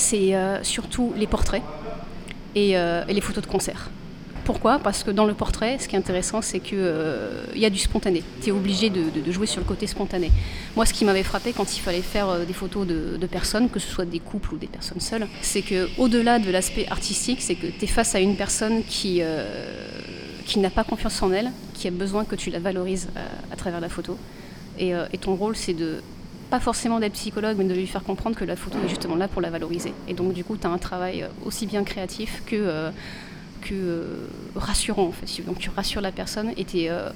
c'est 0.00 0.34
euh, 0.34 0.62
surtout 0.64 1.12
les 1.16 1.26
portraits 1.26 1.62
et, 2.54 2.76
euh, 2.76 3.04
et 3.08 3.14
les 3.14 3.20
photos 3.20 3.44
de 3.44 3.48
concert. 3.48 3.90
Pourquoi? 4.44 4.80
Parce 4.80 5.04
que 5.04 5.10
dans 5.10 5.26
le 5.26 5.34
portrait, 5.34 5.78
ce 5.78 5.86
qui 5.86 5.94
est 5.94 5.98
intéressant, 5.98 6.42
c'est 6.42 6.58
qu'il 6.58 6.78
y 7.54 7.64
a 7.64 7.70
du 7.70 7.78
spontané. 7.78 8.24
Tu 8.42 8.48
es 8.48 8.52
obligé 8.52 8.90
de, 8.90 9.30
jouer 9.30 9.46
sur 9.46 9.60
le 9.60 9.66
côté 9.66 9.86
spontané. 9.86 10.32
Moi, 10.74 10.86
ce 10.86 10.92
qui 10.92 11.04
m'avait 11.04 11.22
frappé 11.22 11.52
quand 11.52 11.76
il 11.76 11.80
fallait 11.80 12.02
faire 12.02 12.28
euh, 12.28 12.44
des 12.44 12.52
photos 12.52 12.86
de, 12.86 13.26
personnes, 13.26 13.68
que 13.68 13.78
ce 13.78 13.88
soit 13.88 14.06
des 14.06 14.18
couples 14.18 14.54
ou 14.54 14.58
des 14.58 14.66
personnes 14.66 15.00
seules, 15.00 15.28
c'est 15.42 15.62
que 15.62 15.88
au-delà 15.98 16.38
de 16.38 16.50
l'aspect 16.50 16.88
artistique, 16.88 17.42
c'est 17.42 17.54
que 17.54 17.68
tu 17.68 17.84
es 17.84 17.86
face 17.86 18.14
à 18.14 18.20
une 18.20 18.34
personne 18.34 18.82
qui, 18.82 19.18
euh, 19.20 19.44
n'a 20.56 20.70
pas 20.70 20.82
confiance 20.82 21.22
en 21.22 21.30
elle, 21.30 21.52
qui 21.74 21.86
a 21.86 21.92
besoin 21.92 22.24
que 22.24 22.34
tu 22.34 22.50
la 22.50 22.58
valorises 22.58 23.08
euh, 23.16 23.26
à 23.52 23.56
travers 23.56 23.80
la 23.80 23.88
photo. 23.88 24.18
Euh, 24.80 25.06
et 25.12 25.18
ton 25.18 25.34
rôle, 25.34 25.56
c'est 25.56 25.74
de 25.74 26.02
pas 26.50 26.60
forcément 26.60 26.98
d'être 26.98 27.14
psychologue, 27.14 27.56
mais 27.56 27.64
de 27.64 27.74
lui 27.74 27.86
faire 27.86 28.02
comprendre 28.02 28.36
que 28.36 28.44
la 28.44 28.56
photo 28.56 28.76
est 28.84 28.88
justement 28.88 29.16
là 29.16 29.28
pour 29.28 29.40
la 29.40 29.50
valoriser. 29.50 29.94
Et 30.08 30.14
donc, 30.14 30.32
du 30.32 30.44
coup, 30.44 30.56
tu 30.56 30.66
as 30.66 30.70
un 30.70 30.78
travail 30.78 31.22
euh, 31.22 31.28
aussi 31.44 31.66
bien 31.66 31.84
créatif 31.84 32.42
que, 32.44 32.56
euh, 32.56 32.90
euh, 33.72 34.26
rassurant, 34.56 35.04
en 35.04 35.12
fait. 35.12 35.42
Donc, 35.44 35.58
tu 35.58 35.70
rassures 35.70 36.00
la 36.00 36.12
personne 36.12 36.52
et 36.56 36.64
t'es, 36.64 36.88
euh, 36.90 37.10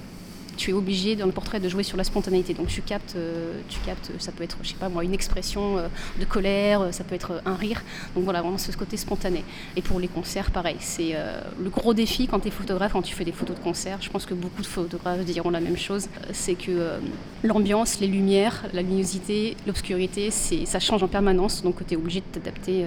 tu 0.55 0.71
es 0.71 0.73
obligé 0.73 1.15
dans 1.15 1.25
le 1.25 1.31
portrait 1.31 1.59
de 1.59 1.69
jouer 1.69 1.83
sur 1.83 1.97
la 1.97 2.03
spontanéité. 2.03 2.53
Donc, 2.53 2.67
tu 2.67 2.81
captes, 2.81 3.15
euh, 3.15 3.59
tu 3.69 3.79
captes 3.79 4.11
ça 4.19 4.31
peut 4.31 4.43
être, 4.43 4.57
je 4.61 4.69
sais 4.69 4.75
pas 4.75 4.89
moi, 4.89 5.03
une 5.03 5.13
expression 5.13 5.77
euh, 5.77 5.87
de 6.19 6.25
colère, 6.25 6.81
euh, 6.81 6.91
ça 6.91 7.03
peut 7.03 7.15
être 7.15 7.41
un 7.45 7.55
rire. 7.55 7.83
Donc, 8.15 8.23
voilà, 8.23 8.41
vraiment 8.41 8.57
ce 8.57 8.71
côté 8.71 8.97
spontané. 8.97 9.43
Et 9.75 9.81
pour 9.81 9.99
les 9.99 10.07
concerts, 10.07 10.51
pareil. 10.51 10.77
C'est 10.79 11.15
le 11.61 11.69
gros 11.69 11.93
défi 11.93 12.27
quand 12.27 12.39
tu 12.39 12.47
es 12.47 12.51
photographe, 12.51 12.93
quand 12.93 13.01
tu 13.01 13.13
fais 13.13 13.25
des 13.25 13.31
photos 13.31 13.57
de 13.57 13.61
concert. 13.61 13.97
Je 14.01 14.09
pense 14.09 14.25
que 14.25 14.33
beaucoup 14.33 14.61
de 14.61 14.67
photographes 14.67 15.23
diront 15.25 15.49
la 15.49 15.61
même 15.61 15.77
chose. 15.77 16.07
C'est 16.31 16.55
que 16.55 16.99
l'ambiance, 17.43 17.99
les 17.99 18.07
lumières, 18.07 18.65
la 18.73 18.81
luminosité, 18.81 19.55
l'obscurité, 19.67 20.31
ça 20.31 20.79
change 20.79 21.03
en 21.03 21.07
permanence. 21.07 21.63
Donc, 21.63 21.85
tu 21.85 21.93
es 21.93 21.97
obligé 21.97 22.21
de 22.21 22.39
t'adapter. 22.39 22.85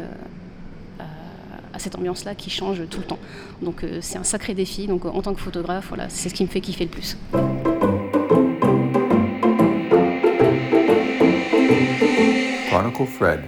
À- 1.78 1.80
cette 1.80 1.96
ambiance-là 1.96 2.34
qui 2.34 2.50
change 2.50 2.82
tout 2.90 3.00
le 3.00 3.06
temps. 3.06 3.18
Donc 3.62 3.84
euh, 3.84 3.98
c'est 4.02 4.18
un 4.18 4.24
sacré 4.24 4.54
défi. 4.54 4.86
Donc 4.86 5.04
en 5.04 5.22
tant 5.22 5.34
que 5.34 5.40
photographe, 5.40 5.86
voilà, 5.88 6.08
c'est 6.08 6.28
ce 6.28 6.34
qui 6.34 6.42
me 6.42 6.48
fait 6.48 6.60
kiffer 6.60 6.84
le 6.84 6.90
plus. 6.90 7.16
Chronicle 12.70 13.06
Fred. 13.06 13.40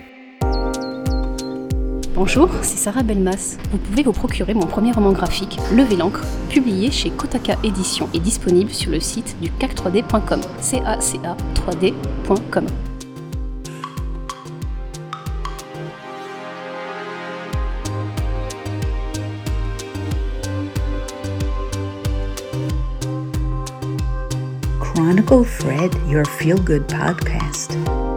Bonjour, 2.14 2.48
c'est 2.62 2.76
Sarah 2.76 3.02
Belmas. 3.02 3.56
Vous 3.70 3.78
pouvez 3.78 4.02
vous 4.02 4.12
procurer 4.12 4.52
mon 4.54 4.66
premier 4.66 4.92
roman 4.92 5.12
graphique, 5.12 5.58
Lever 5.72 5.96
l'encre, 5.96 6.22
publié 6.50 6.90
chez 6.90 7.08
Kotaka 7.10 7.56
Éditions 7.64 8.08
et 8.12 8.18
disponible 8.20 8.70
sur 8.70 8.90
le 8.90 9.00
site 9.00 9.36
du 9.40 9.48
cac3d.com. 9.50 10.40
C-A-C-A-3d.com. 10.60 12.66
Chronicle 25.30 25.44
Fred, 25.44 25.94
your 26.08 26.24
feel 26.24 26.58
good 26.58 26.88
podcast. 26.88 28.09